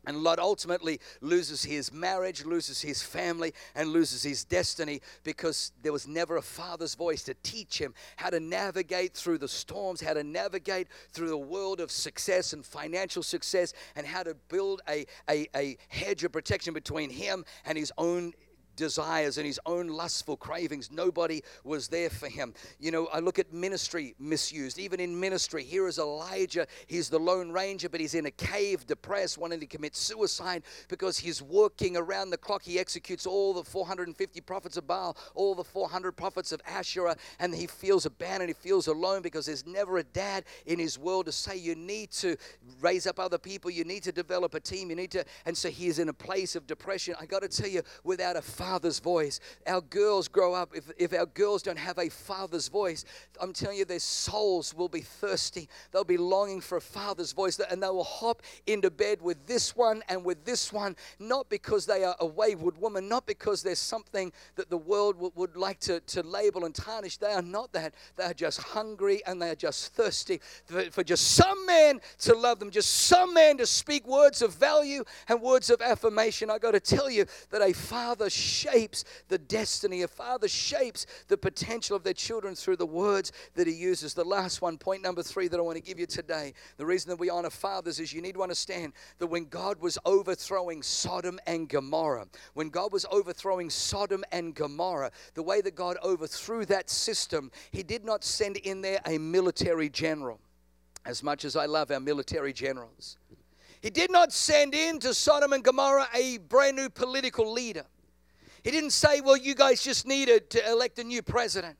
and 0.06 0.18
Lot 0.18 0.38
ultimately 0.38 1.00
loses 1.20 1.64
his 1.64 1.92
marriage, 1.92 2.44
loses 2.44 2.80
his 2.80 3.02
family, 3.02 3.52
and 3.74 3.90
loses 3.90 4.22
his 4.22 4.44
destiny 4.44 5.00
because 5.24 5.72
there 5.82 5.92
was 5.92 6.06
never 6.06 6.36
a 6.36 6.42
father's 6.42 6.94
voice 6.94 7.22
to 7.24 7.34
teach 7.42 7.78
him 7.78 7.92
how 8.16 8.30
to 8.30 8.40
navigate 8.40 9.14
through 9.14 9.38
the 9.38 9.48
storms, 9.48 10.00
how 10.00 10.14
to 10.14 10.24
navigate 10.24 10.88
through 11.12 11.28
the 11.28 11.36
world 11.36 11.80
of 11.80 11.90
success 11.90 12.52
and 12.52 12.64
financial 12.64 13.22
success, 13.22 13.72
and 13.96 14.06
how 14.06 14.22
to 14.22 14.34
build 14.48 14.80
a, 14.88 15.04
a, 15.28 15.46
a 15.56 15.76
hedge 15.88 16.24
of 16.24 16.32
protection 16.32 16.72
between 16.72 17.10
him 17.10 17.44
and 17.64 17.76
his 17.76 17.92
own 17.98 18.32
desires 18.76 19.38
and 19.38 19.46
his 19.46 19.60
own 19.66 19.88
lustful 19.88 20.36
cravings. 20.36 20.90
Nobody 20.90 21.42
was 21.64 21.88
there 21.88 22.10
for 22.10 22.28
him. 22.28 22.54
You 22.78 22.90
know, 22.90 23.06
I 23.06 23.20
look 23.20 23.38
at 23.38 23.52
ministry 23.52 24.14
misused. 24.18 24.78
Even 24.78 25.00
in 25.00 25.18
ministry, 25.18 25.64
here 25.64 25.88
is 25.88 25.98
Elijah. 25.98 26.66
He's 26.86 27.08
the 27.08 27.18
Lone 27.18 27.50
Ranger, 27.50 27.88
but 27.88 28.00
he's 28.00 28.14
in 28.14 28.26
a 28.26 28.30
cave, 28.30 28.86
depressed, 28.86 29.38
wanting 29.38 29.60
to 29.60 29.66
commit 29.66 29.96
suicide 29.96 30.62
because 30.88 31.18
he's 31.18 31.42
working 31.42 31.96
around 31.96 32.30
the 32.30 32.36
clock. 32.36 32.62
He 32.62 32.78
executes 32.78 33.26
all 33.26 33.54
the 33.54 33.64
450 33.64 34.40
prophets 34.42 34.76
of 34.76 34.86
Baal, 34.86 35.16
all 35.34 35.54
the 35.54 35.64
400 35.64 36.12
prophets 36.12 36.52
of 36.52 36.60
Asherah, 36.66 37.16
and 37.38 37.54
he 37.54 37.66
feels 37.66 38.06
abandoned. 38.06 38.48
He 38.48 38.54
feels 38.54 38.86
alone 38.86 39.22
because 39.22 39.46
there's 39.46 39.66
never 39.66 39.98
a 39.98 40.04
dad 40.04 40.44
in 40.66 40.78
his 40.78 40.98
world 40.98 41.26
to 41.26 41.32
say, 41.32 41.56
You 41.56 41.74
need 41.74 42.10
to 42.12 42.36
raise 42.80 43.06
up 43.06 43.18
other 43.18 43.38
people. 43.38 43.70
You 43.70 43.84
need 43.84 44.02
to 44.04 44.12
develop 44.12 44.54
a 44.54 44.60
team. 44.60 44.90
You 44.90 44.96
need 44.96 45.10
to. 45.12 45.24
And 45.44 45.56
so 45.56 45.68
he's 45.68 45.98
in 45.98 46.08
a 46.08 46.12
place 46.12 46.56
of 46.56 46.66
depression. 46.66 47.14
I 47.20 47.26
got 47.26 47.42
to 47.42 47.48
tell 47.48 47.68
you, 47.68 47.82
without 48.04 48.36
a 48.36 48.42
father's 48.66 48.98
voice. 48.98 49.38
Our 49.66 49.80
girls 49.80 50.26
grow 50.26 50.52
up, 50.54 50.70
if, 50.74 50.90
if 50.98 51.12
our 51.12 51.26
girls 51.26 51.62
don't 51.62 51.78
have 51.78 51.98
a 51.98 52.08
father's 52.08 52.68
voice, 52.68 53.04
I'm 53.40 53.52
telling 53.52 53.78
you, 53.78 53.84
their 53.84 54.00
souls 54.00 54.74
will 54.74 54.88
be 54.88 55.02
thirsty. 55.02 55.68
They'll 55.92 56.04
be 56.04 56.16
longing 56.16 56.60
for 56.60 56.78
a 56.78 56.80
father's 56.80 57.32
voice, 57.32 57.60
and 57.60 57.82
they 57.82 57.88
will 57.88 58.02
hop 58.02 58.42
into 58.66 58.90
bed 58.90 59.22
with 59.22 59.46
this 59.46 59.76
one 59.76 60.02
and 60.08 60.24
with 60.24 60.44
this 60.44 60.72
one, 60.72 60.96
not 61.20 61.48
because 61.48 61.86
they 61.86 62.02
are 62.02 62.16
a 62.18 62.26
wayward 62.26 62.76
woman, 62.78 63.08
not 63.08 63.26
because 63.26 63.62
there's 63.62 63.78
something 63.78 64.32
that 64.56 64.68
the 64.68 64.76
world 64.76 65.16
would, 65.16 65.36
would 65.36 65.56
like 65.56 65.78
to, 65.80 66.00
to 66.00 66.22
label 66.22 66.64
and 66.64 66.74
tarnish. 66.74 67.18
They 67.18 67.32
are 67.32 67.42
not 67.42 67.72
that. 67.72 67.94
They 68.16 68.24
are 68.24 68.34
just 68.34 68.60
hungry 68.60 69.22
and 69.26 69.40
they 69.40 69.50
are 69.50 69.54
just 69.54 69.94
thirsty 69.94 70.40
for, 70.64 70.90
for 70.90 71.04
just 71.04 71.32
some 71.32 71.66
man 71.66 72.00
to 72.20 72.34
love 72.34 72.58
them, 72.58 72.70
just 72.70 72.90
some 72.90 73.32
man 73.32 73.58
to 73.58 73.66
speak 73.66 74.06
words 74.08 74.42
of 74.42 74.54
value 74.54 75.04
and 75.28 75.40
words 75.40 75.70
of 75.70 75.80
affirmation. 75.80 76.50
I 76.50 76.58
got 76.58 76.72
to 76.72 76.80
tell 76.80 77.08
you 77.08 77.26
that 77.50 77.62
a 77.62 77.72
father 77.72 78.28
shapes 78.56 79.04
the 79.28 79.38
destiny. 79.38 80.02
A 80.02 80.08
father 80.08 80.48
shapes 80.48 81.06
the 81.28 81.36
potential 81.36 81.96
of 81.96 82.02
their 82.02 82.12
children 82.12 82.54
through 82.54 82.76
the 82.76 82.86
words 82.86 83.32
that 83.54 83.66
he 83.66 83.72
uses. 83.72 84.14
The 84.14 84.24
last 84.24 84.62
one, 84.62 84.78
point 84.78 85.02
number 85.02 85.22
three, 85.22 85.48
that 85.48 85.58
I 85.58 85.62
want 85.62 85.76
to 85.76 85.82
give 85.82 85.98
you 85.98 86.06
today. 86.06 86.54
The 86.76 86.86
reason 86.86 87.10
that 87.10 87.18
we 87.18 87.30
honor 87.30 87.50
fathers 87.50 88.00
is 88.00 88.12
you 88.12 88.22
need 88.22 88.34
to 88.34 88.42
understand 88.42 88.92
that 89.18 89.26
when 89.26 89.44
God 89.44 89.80
was 89.80 89.98
overthrowing 90.04 90.82
Sodom 90.82 91.38
and 91.46 91.68
Gomorrah, 91.68 92.26
when 92.54 92.70
God 92.70 92.92
was 92.92 93.06
overthrowing 93.10 93.70
Sodom 93.70 94.24
and 94.32 94.54
Gomorrah, 94.54 95.10
the 95.34 95.42
way 95.42 95.60
that 95.60 95.74
God 95.74 95.96
overthrew 96.02 96.64
that 96.66 96.88
system, 96.88 97.50
he 97.70 97.82
did 97.82 98.04
not 98.04 98.24
send 98.24 98.56
in 98.58 98.80
there 98.80 99.00
a 99.06 99.18
military 99.18 99.88
general. 99.88 100.40
As 101.04 101.22
much 101.22 101.44
as 101.44 101.54
I 101.54 101.66
love 101.66 101.92
our 101.92 102.00
military 102.00 102.52
generals, 102.52 103.16
he 103.80 103.90
did 103.90 104.10
not 104.10 104.32
send 104.32 104.74
in 104.74 104.98
to 105.00 105.14
Sodom 105.14 105.52
and 105.52 105.62
Gomorrah 105.62 106.08
a 106.12 106.38
brand 106.38 106.76
new 106.76 106.88
political 106.88 107.52
leader. 107.52 107.84
He 108.66 108.72
didn't 108.72 108.90
say, 108.90 109.20
well, 109.20 109.36
you 109.36 109.54
guys 109.54 109.80
just 109.80 110.08
needed 110.08 110.50
to 110.50 110.68
elect 110.68 110.98
a 110.98 111.04
new 111.04 111.22
president. 111.22 111.76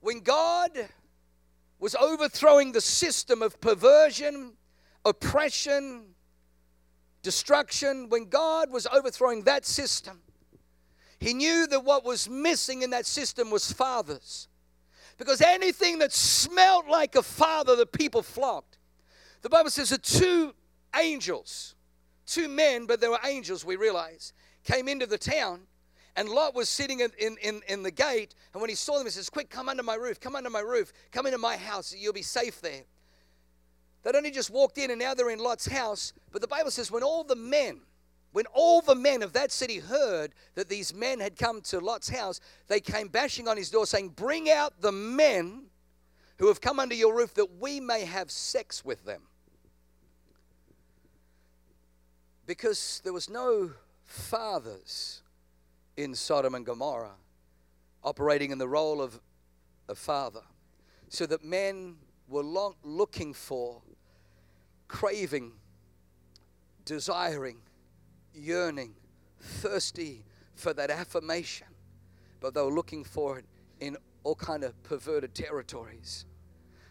When 0.00 0.18
God 0.18 0.72
was 1.78 1.94
overthrowing 1.94 2.72
the 2.72 2.80
system 2.80 3.42
of 3.42 3.60
perversion, 3.60 4.54
oppression, 5.04 6.14
destruction, 7.22 8.08
when 8.08 8.24
God 8.24 8.72
was 8.72 8.88
overthrowing 8.88 9.44
that 9.44 9.64
system, 9.64 10.22
he 11.20 11.32
knew 11.32 11.68
that 11.68 11.84
what 11.84 12.04
was 12.04 12.28
missing 12.28 12.82
in 12.82 12.90
that 12.90 13.06
system 13.06 13.48
was 13.48 13.70
fathers. 13.70 14.48
Because 15.16 15.40
anything 15.40 16.00
that 16.00 16.12
smelled 16.12 16.88
like 16.88 17.14
a 17.14 17.22
father, 17.22 17.76
the 17.76 17.86
people 17.86 18.22
flocked. 18.22 18.78
The 19.42 19.48
Bible 19.48 19.70
says 19.70 19.90
that 19.90 20.02
two 20.02 20.54
angels, 20.96 21.76
two 22.26 22.48
men, 22.48 22.86
but 22.86 23.00
they 23.00 23.06
were 23.06 23.20
angels, 23.24 23.64
we 23.64 23.76
realize, 23.76 24.32
came 24.64 24.88
into 24.88 25.06
the 25.06 25.18
town. 25.18 25.60
And 26.14 26.28
Lot 26.28 26.54
was 26.54 26.68
sitting 26.68 27.00
in, 27.00 27.10
in, 27.18 27.62
in 27.68 27.82
the 27.82 27.90
gate. 27.90 28.34
And 28.52 28.60
when 28.60 28.68
he 28.68 28.76
saw 28.76 28.98
them, 28.98 29.06
he 29.06 29.10
says, 29.10 29.30
Quick, 29.30 29.48
come 29.48 29.68
under 29.68 29.82
my 29.82 29.94
roof, 29.94 30.20
come 30.20 30.36
under 30.36 30.50
my 30.50 30.60
roof, 30.60 30.92
come 31.10 31.26
into 31.26 31.38
my 31.38 31.56
house. 31.56 31.94
You'll 31.96 32.12
be 32.12 32.22
safe 32.22 32.60
there. 32.60 32.82
They'd 34.02 34.16
only 34.16 34.30
just 34.30 34.50
walked 34.50 34.78
in 34.78 34.90
and 34.90 35.00
now 35.00 35.14
they're 35.14 35.30
in 35.30 35.38
Lot's 35.38 35.66
house. 35.66 36.12
But 36.30 36.42
the 36.42 36.48
Bible 36.48 36.70
says, 36.70 36.90
when 36.90 37.02
all 37.02 37.24
the 37.24 37.36
men, 37.36 37.80
when 38.32 38.44
all 38.52 38.82
the 38.82 38.94
men 38.94 39.22
of 39.22 39.32
that 39.32 39.52
city 39.52 39.78
heard 39.78 40.34
that 40.54 40.68
these 40.68 40.92
men 40.94 41.20
had 41.20 41.36
come 41.36 41.60
to 41.62 41.78
Lot's 41.78 42.08
house, 42.08 42.40
they 42.68 42.80
came 42.80 43.08
bashing 43.08 43.48
on 43.48 43.56
his 43.56 43.70
door 43.70 43.86
saying, 43.86 44.10
Bring 44.10 44.50
out 44.50 44.80
the 44.80 44.92
men 44.92 45.66
who 46.38 46.48
have 46.48 46.60
come 46.60 46.80
under 46.80 46.94
your 46.94 47.14
roof 47.14 47.32
that 47.34 47.58
we 47.58 47.80
may 47.80 48.04
have 48.04 48.30
sex 48.30 48.84
with 48.84 49.04
them. 49.04 49.22
because 52.46 53.00
there 53.04 53.12
was 53.12 53.30
no 53.30 53.70
fathers 54.12 55.22
in 55.96 56.14
Sodom 56.14 56.54
and 56.54 56.66
Gomorrah 56.66 57.16
operating 58.04 58.50
in 58.50 58.58
the 58.58 58.68
role 58.68 59.00
of 59.00 59.18
a 59.88 59.94
father. 59.94 60.42
So 61.08 61.24
that 61.26 61.44
men 61.44 61.96
were 62.28 62.42
long, 62.42 62.74
looking 62.82 63.32
for, 63.32 63.82
craving, 64.88 65.52
desiring, 66.84 67.58
yearning, 68.34 68.94
thirsty 69.40 70.24
for 70.54 70.74
that 70.74 70.90
affirmation. 70.90 71.68
But 72.40 72.54
they 72.54 72.60
were 72.60 72.72
looking 72.72 73.04
for 73.04 73.38
it 73.38 73.46
in 73.80 73.96
all 74.24 74.34
kind 74.34 74.64
of 74.64 74.80
perverted 74.82 75.34
territories. 75.34 76.26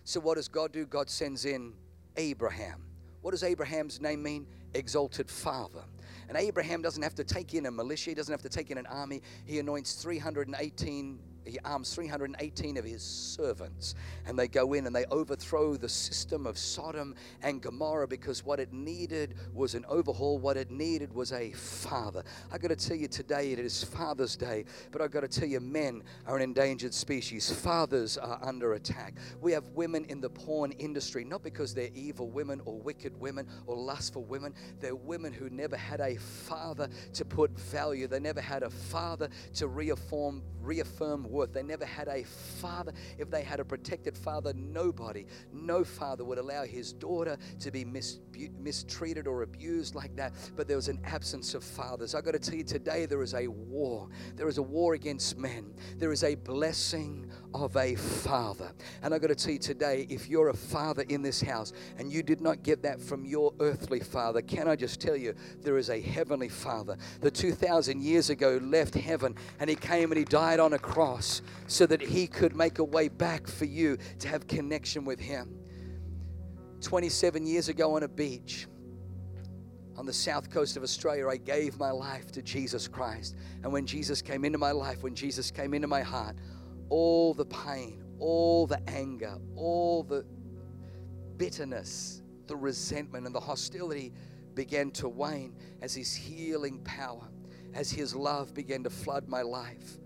So 0.05 0.19
what 0.19 0.35
does 0.35 0.47
God 0.47 0.71
do? 0.71 0.85
God 0.85 1.09
sends 1.09 1.45
in 1.45 1.73
Abraham. 2.17 2.83
What 3.21 3.31
does 3.31 3.43
Abraham's 3.43 4.01
name 4.01 4.23
mean? 4.23 4.47
exalted 4.73 5.29
father. 5.29 5.83
And 6.31 6.39
Abraham 6.39 6.81
doesn't 6.81 7.03
have 7.03 7.15
to 7.15 7.25
take 7.25 7.53
in 7.55 7.65
a 7.65 7.71
militia, 7.71 8.11
he 8.11 8.13
doesn't 8.13 8.31
have 8.31 8.41
to 8.43 8.47
take 8.47 8.71
in 8.71 8.77
an 8.77 8.85
army. 8.85 9.21
He 9.43 9.59
anoints 9.59 9.95
318 9.95 11.19
he 11.45 11.57
arms 11.65 11.93
318 11.93 12.77
of 12.77 12.85
his 12.85 13.01
servants 13.01 13.95
and 14.25 14.37
they 14.37 14.47
go 14.47 14.73
in 14.73 14.85
and 14.85 14.95
they 14.95 15.05
overthrow 15.05 15.75
the 15.75 15.89
system 15.89 16.45
of 16.45 16.57
Sodom 16.57 17.15
and 17.41 17.61
Gomorrah 17.61 18.07
because 18.07 18.45
what 18.45 18.59
it 18.59 18.71
needed 18.71 19.35
was 19.53 19.75
an 19.75 19.85
overhaul 19.87 20.37
what 20.37 20.57
it 20.57 20.71
needed 20.71 21.13
was 21.13 21.31
a 21.31 21.51
father. 21.51 22.23
I 22.51 22.57
got 22.57 22.69
to 22.69 22.75
tell 22.75 22.97
you 22.97 23.07
today 23.07 23.51
it 23.51 23.59
is 23.59 23.83
Father's 23.83 24.35
Day 24.35 24.65
but 24.91 25.01
I 25.01 25.07
got 25.07 25.21
to 25.21 25.27
tell 25.27 25.47
you 25.47 25.59
men 25.59 26.03
are 26.27 26.35
an 26.35 26.41
endangered 26.41 26.93
species. 26.93 27.51
Fathers 27.51 28.17
are 28.17 28.39
under 28.43 28.73
attack. 28.73 29.15
We 29.41 29.51
have 29.53 29.67
women 29.69 30.05
in 30.05 30.21
the 30.21 30.29
porn 30.29 30.71
industry 30.73 31.23
not 31.23 31.43
because 31.43 31.73
they're 31.73 31.89
evil 31.93 32.29
women 32.29 32.61
or 32.65 32.79
wicked 32.79 33.19
women 33.19 33.47
or 33.65 33.75
lustful 33.75 34.23
women. 34.25 34.53
They're 34.79 34.95
women 34.95 35.33
who 35.33 35.49
never 35.49 35.77
had 35.77 35.99
a 36.01 36.15
father 36.17 36.89
to 37.13 37.25
put 37.25 37.51
value. 37.59 38.07
They 38.07 38.19
never 38.19 38.41
had 38.41 38.63
a 38.63 38.69
father 38.69 39.29
to 39.55 39.67
reaffirm 39.67 40.43
reaffirm 40.61 41.23
worth. 41.31 41.53
They 41.53 41.63
never 41.63 41.85
had 41.85 42.07
a 42.07 42.23
father. 42.23 42.93
If 43.17 43.29
they 43.29 43.43
had 43.43 43.59
a 43.59 43.65
protected 43.65 44.17
father, 44.17 44.53
nobody, 44.53 45.25
no 45.51 45.83
father 45.83 46.23
would 46.25 46.37
allow 46.37 46.63
his 46.63 46.93
daughter 46.93 47.37
to 47.59 47.71
be 47.71 47.85
mis- 47.85 48.19
mistreated 48.59 49.27
or 49.27 49.43
abused 49.43 49.95
like 49.95 50.15
that. 50.15 50.33
But 50.55 50.67
there 50.67 50.77
was 50.77 50.87
an 50.87 50.99
absence 51.03 51.53
of 51.53 51.63
fathers. 51.63 52.15
I 52.15 52.21
got 52.21 52.31
to 52.31 52.39
tell 52.39 52.55
you 52.55 52.63
today, 52.63 53.05
there 53.05 53.21
is 53.21 53.33
a 53.33 53.47
war. 53.47 54.09
There 54.35 54.47
is 54.47 54.57
a 54.57 54.63
war 54.63 54.93
against 54.93 55.37
men. 55.37 55.73
There 55.97 56.11
is 56.11 56.23
a 56.23 56.35
blessing 56.35 57.31
of 57.53 57.75
a 57.75 57.95
father. 57.95 58.71
And 59.01 59.13
I've 59.13 59.21
got 59.21 59.27
to 59.27 59.35
tell 59.35 59.53
you 59.53 59.59
today, 59.59 60.07
if 60.09 60.29
you're 60.29 60.49
a 60.49 60.53
father 60.53 61.03
in 61.09 61.21
this 61.21 61.41
house 61.41 61.73
and 61.97 62.11
you 62.11 62.23
did 62.23 62.41
not 62.41 62.63
get 62.63 62.81
that 62.83 63.01
from 63.01 63.25
your 63.25 63.53
earthly 63.59 63.99
father, 63.99 64.41
can 64.41 64.67
I 64.67 64.75
just 64.75 64.99
tell 64.99 65.15
you, 65.15 65.33
there 65.61 65.77
is 65.77 65.89
a 65.89 65.99
heavenly 65.99 66.49
father 66.49 66.97
that 67.21 67.33
2,000 67.33 68.01
years 68.01 68.29
ago 68.29 68.59
left 68.63 68.95
heaven 68.95 69.35
and 69.59 69.69
he 69.69 69.75
came 69.75 70.11
and 70.11 70.17
he 70.17 70.25
died 70.25 70.59
on 70.59 70.73
a 70.73 70.79
cross 70.79 71.41
so 71.67 71.85
that 71.87 72.01
he 72.01 72.27
could 72.27 72.55
make 72.55 72.79
a 72.79 72.83
way 72.83 73.07
back 73.07 73.47
for 73.47 73.65
you 73.65 73.97
to 74.19 74.27
have 74.27 74.47
connection 74.47 75.05
with 75.05 75.19
him. 75.19 75.57
27 76.81 77.45
years 77.45 77.69
ago 77.69 77.95
on 77.95 78.03
a 78.03 78.07
beach, 78.07 78.67
on 79.97 80.05
the 80.05 80.13
south 80.13 80.49
coast 80.49 80.77
of 80.77 80.83
Australia, 80.83 81.27
I 81.27 81.37
gave 81.37 81.77
my 81.77 81.91
life 81.91 82.31
to 82.31 82.41
Jesus 82.41 82.87
Christ. 82.87 83.35
And 83.61 83.71
when 83.71 83.85
Jesus 83.85 84.21
came 84.21 84.45
into 84.45 84.57
my 84.57 84.71
life, 84.71 85.03
when 85.03 85.13
Jesus 85.13 85.51
came 85.51 85.73
into 85.73 85.87
my 85.87 86.01
heart, 86.01 86.35
all 86.91 87.33
the 87.33 87.45
pain, 87.45 88.03
all 88.19 88.67
the 88.67 88.79
anger, 88.89 89.37
all 89.55 90.03
the 90.03 90.25
bitterness, 91.37 92.21
the 92.47 92.55
resentment, 92.55 93.25
and 93.25 93.33
the 93.33 93.39
hostility 93.39 94.13
began 94.53 94.91
to 94.91 95.07
wane 95.07 95.55
as 95.81 95.95
His 95.95 96.13
healing 96.13 96.79
power, 96.83 97.29
as 97.73 97.89
His 97.89 98.13
love 98.13 98.53
began 98.53 98.83
to 98.83 98.89
flood 98.89 99.29
my 99.29 99.41
life. 99.41 99.97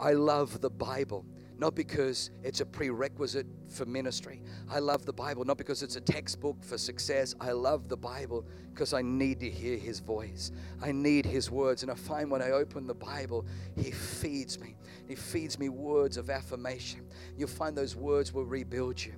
I 0.00 0.14
love 0.14 0.62
the 0.62 0.70
Bible 0.70 1.26
not 1.60 1.74
because 1.74 2.30
it's 2.42 2.62
a 2.62 2.66
prerequisite 2.66 3.46
for 3.68 3.84
ministry. 3.84 4.42
I 4.70 4.78
love 4.78 5.04
the 5.04 5.12
Bible 5.12 5.44
not 5.44 5.58
because 5.58 5.82
it's 5.82 5.96
a 5.96 6.00
textbook 6.00 6.64
for 6.64 6.78
success. 6.78 7.34
I 7.38 7.52
love 7.52 7.86
the 7.86 7.98
Bible 7.98 8.46
because 8.72 8.94
I 8.94 9.02
need 9.02 9.40
to 9.40 9.50
hear 9.50 9.76
His 9.76 10.00
voice. 10.00 10.52
I 10.82 10.90
need 10.90 11.26
His 11.26 11.50
words. 11.50 11.82
And 11.82 11.92
I 11.92 11.96
find 11.96 12.30
when 12.30 12.40
I 12.40 12.52
open 12.52 12.86
the 12.86 12.94
Bible, 12.94 13.44
He 13.76 13.90
feeds 13.90 14.58
me. 14.58 14.74
He 15.06 15.14
feeds 15.14 15.58
me 15.58 15.68
words 15.68 16.16
of 16.16 16.30
affirmation. 16.30 17.02
You'll 17.36 17.48
find 17.48 17.76
those 17.76 17.94
words 17.94 18.32
will 18.32 18.46
rebuild 18.46 19.04
you. 19.04 19.12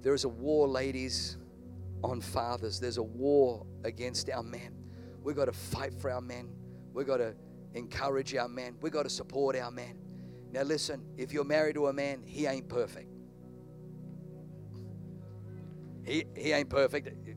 There 0.00 0.14
is 0.14 0.24
a 0.24 0.30
war, 0.30 0.66
ladies, 0.66 1.36
on 2.02 2.22
fathers. 2.22 2.80
There's 2.80 2.96
a 2.96 3.02
war 3.02 3.66
against 3.84 4.30
our 4.30 4.42
men. 4.42 4.74
We've 5.22 5.36
got 5.36 5.44
to 5.44 5.52
fight 5.52 5.92
for 5.92 6.10
our 6.10 6.22
men. 6.22 6.48
We've 6.94 7.06
got 7.06 7.18
to 7.18 7.34
encourage 7.74 8.34
our 8.34 8.48
men. 8.48 8.76
We've 8.80 8.92
got 8.94 9.02
to 9.02 9.10
support 9.10 9.56
our 9.56 9.70
men. 9.70 10.05
Now, 10.56 10.62
listen, 10.62 11.04
if 11.18 11.34
you're 11.34 11.44
married 11.44 11.74
to 11.74 11.88
a 11.88 11.92
man, 11.92 12.22
he 12.24 12.46
ain't 12.46 12.66
perfect. 12.66 13.10
He, 16.02 16.24
he 16.34 16.52
ain't 16.52 16.70
perfect. 16.70 17.10
Do 17.14 17.34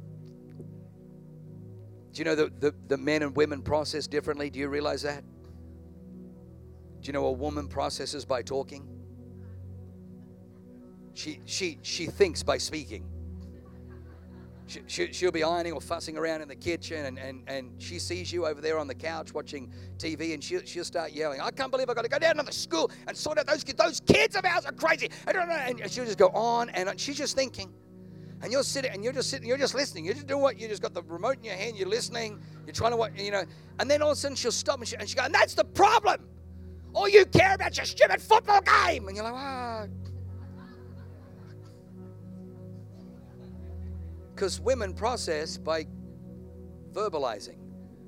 you 2.13 2.23
know 2.23 2.35
that 2.35 2.61
the, 2.61 2.73
the 2.87 2.97
men 2.97 3.21
and 3.23 3.35
women 3.35 3.61
process 3.61 4.07
differently? 4.07 4.49
Do 4.49 4.57
you 4.57 4.69
realize 4.69 5.01
that? 5.01 5.25
Do 7.01 7.07
you 7.07 7.11
know 7.11 7.25
a 7.25 7.31
woman 7.33 7.67
processes 7.67 8.23
by 8.23 8.41
talking? 8.41 8.87
She, 11.13 11.41
she, 11.43 11.77
she 11.81 12.05
thinks 12.05 12.41
by 12.41 12.57
speaking 12.57 13.03
she, 14.87 15.25
will 15.25 15.31
be 15.31 15.43
ironing 15.43 15.73
or 15.73 15.81
fussing 15.81 16.17
around 16.17 16.41
in 16.41 16.47
the 16.47 16.55
kitchen 16.55 17.05
and, 17.05 17.17
and, 17.17 17.43
and 17.47 17.71
she 17.81 17.97
sees 17.97 18.31
you 18.31 18.45
over 18.45 18.61
there 18.61 18.77
on 18.77 18.87
the 18.87 18.95
couch 18.95 19.33
watching 19.33 19.71
TV 19.97 20.33
and 20.33 20.43
she'll, 20.43 20.61
she'll 20.63 20.83
start 20.83 21.11
yelling, 21.11 21.41
I 21.41 21.51
can't 21.51 21.71
believe 21.71 21.89
I've 21.89 21.95
got 21.95 22.03
to 22.03 22.09
go 22.09 22.19
down 22.19 22.35
to 22.35 22.43
the 22.43 22.51
school 22.51 22.91
and 23.07 23.17
sort 23.17 23.39
out 23.39 23.47
those 23.47 23.63
kids. 23.63 23.77
Those 23.77 23.99
kids 23.99 24.35
of 24.35 24.45
ours 24.45 24.65
are 24.65 24.71
crazy. 24.71 25.09
And 25.27 25.91
she'll 25.91 26.05
just 26.05 26.17
go 26.17 26.29
on 26.29 26.69
and 26.69 26.99
she's 26.99 27.17
just 27.17 27.35
thinking. 27.35 27.73
And 28.41 28.51
you're 28.51 28.63
sitting 28.63 28.91
and 28.91 29.03
you're 29.03 29.13
just 29.13 29.29
sitting, 29.29 29.47
you're 29.47 29.57
just 29.57 29.75
listening. 29.75 30.05
You're 30.05 30.13
just 30.13 30.27
doing 30.27 30.41
what 30.41 30.59
you 30.59 30.67
just 30.67 30.81
got 30.81 30.93
the 30.93 31.03
remote 31.03 31.37
in 31.37 31.43
your 31.43 31.55
hand, 31.55 31.75
you're 31.75 31.89
listening, 31.89 32.39
you're 32.65 32.73
trying 32.73 32.91
to 32.91 32.97
what, 32.97 33.17
you 33.17 33.31
know. 33.31 33.43
And 33.79 33.89
then 33.89 34.01
all 34.01 34.11
of 34.11 34.17
a 34.17 34.19
sudden 34.19 34.35
she'll 34.35 34.51
stop 34.51 34.79
and 34.79 34.87
she, 34.87 34.95
and 34.95 35.09
she 35.09 35.15
goes, 35.15 35.25
and 35.25 35.33
that's 35.33 35.55
the 35.55 35.65
problem. 35.65 36.25
All 36.93 37.09
you 37.09 37.25
care 37.25 37.55
about 37.55 37.71
is 37.71 37.77
your 37.77 37.85
stupid 37.85 38.21
football 38.21 38.61
game. 38.61 39.07
And 39.07 39.15
you're 39.15 39.25
like, 39.25 39.33
ah. 39.35 39.85
Oh. 39.85 40.08
Because 44.39 44.61
women 44.61 44.93
process 44.93 45.57
by 45.57 45.85
verbalizing, 46.93 47.57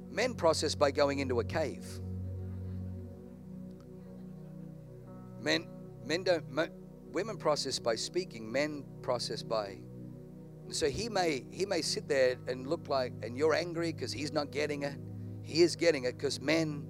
men 0.09 0.33
process 0.33 0.73
by 0.73 0.89
going 0.89 1.19
into 1.19 1.41
a 1.41 1.43
cave. 1.43 1.85
Men, 5.41 5.67
men 6.05 6.23
don't. 6.23 6.45
Women 7.11 7.35
process 7.35 7.79
by 7.79 7.95
speaking. 7.95 8.49
Men 8.49 8.85
process 9.01 9.43
by. 9.43 9.79
So 10.69 10.89
he 10.89 11.09
may 11.09 11.43
he 11.51 11.65
may 11.65 11.81
sit 11.81 12.07
there 12.07 12.37
and 12.47 12.65
look 12.65 12.87
like, 12.87 13.11
and 13.23 13.37
you're 13.37 13.53
angry 13.53 13.91
because 13.91 14.13
he's 14.13 14.31
not 14.31 14.51
getting 14.51 14.83
it. 14.83 14.95
He 15.43 15.63
is 15.63 15.75
getting 15.75 16.05
it 16.05 16.17
because 16.17 16.39
men 16.39 16.87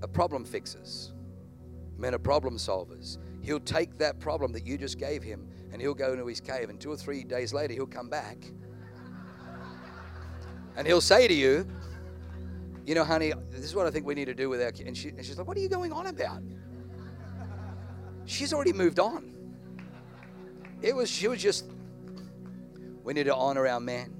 are 0.00 0.08
problem 0.08 0.46
fixers. 0.46 1.12
Men 1.98 2.14
are 2.14 2.18
problem 2.18 2.56
solvers. 2.56 3.18
He'll 3.42 3.60
take 3.60 3.98
that 3.98 4.18
problem 4.18 4.54
that 4.54 4.66
you 4.66 4.78
just 4.78 4.98
gave 4.98 5.22
him 5.22 5.46
and 5.72 5.80
he'll 5.80 5.94
go 5.94 6.12
into 6.12 6.26
his 6.26 6.40
cave, 6.40 6.70
and 6.70 6.80
two 6.80 6.90
or 6.90 6.96
three 6.96 7.24
days 7.24 7.52
later, 7.52 7.74
he'll 7.74 7.86
come 7.86 8.08
back 8.08 8.38
and 10.76 10.86
he'll 10.86 11.00
say 11.00 11.26
to 11.26 11.34
you, 11.34 11.66
You 12.84 12.94
know, 12.94 13.04
honey, 13.04 13.32
this 13.50 13.64
is 13.64 13.74
what 13.74 13.86
I 13.86 13.90
think 13.90 14.06
we 14.06 14.14
need 14.14 14.26
to 14.26 14.34
do 14.34 14.48
with 14.48 14.62
our 14.62 14.70
kid. 14.70 14.86
And, 14.86 14.96
she, 14.96 15.08
and 15.08 15.24
she's 15.24 15.38
like, 15.38 15.46
What 15.46 15.56
are 15.56 15.60
you 15.60 15.68
going 15.68 15.92
on 15.92 16.06
about? 16.06 16.42
She's 18.26 18.52
already 18.52 18.72
moved 18.72 18.98
on. 18.98 19.32
It 20.82 20.94
was, 20.94 21.10
she 21.10 21.28
was 21.28 21.40
just, 21.40 21.64
we 23.02 23.14
need 23.14 23.24
to 23.24 23.34
honor 23.34 23.66
our 23.66 23.80
man. 23.80 24.12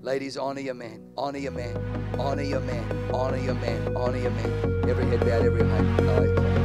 Ladies, 0.00 0.36
honor 0.36 0.60
your 0.60 0.74
man, 0.74 1.12
honor 1.16 1.38
your 1.38 1.52
man, 1.52 1.76
honor 2.18 2.42
your 2.42 2.60
man, 2.60 3.10
honor 3.12 3.36
your 3.36 3.54
man, 3.54 3.96
honor 3.96 4.16
your 4.16 4.30
man. 4.30 4.88
Every 4.88 5.06
head 5.06 5.20
bowed, 5.20 5.44
every. 5.44 5.62
Uh, 5.62 6.61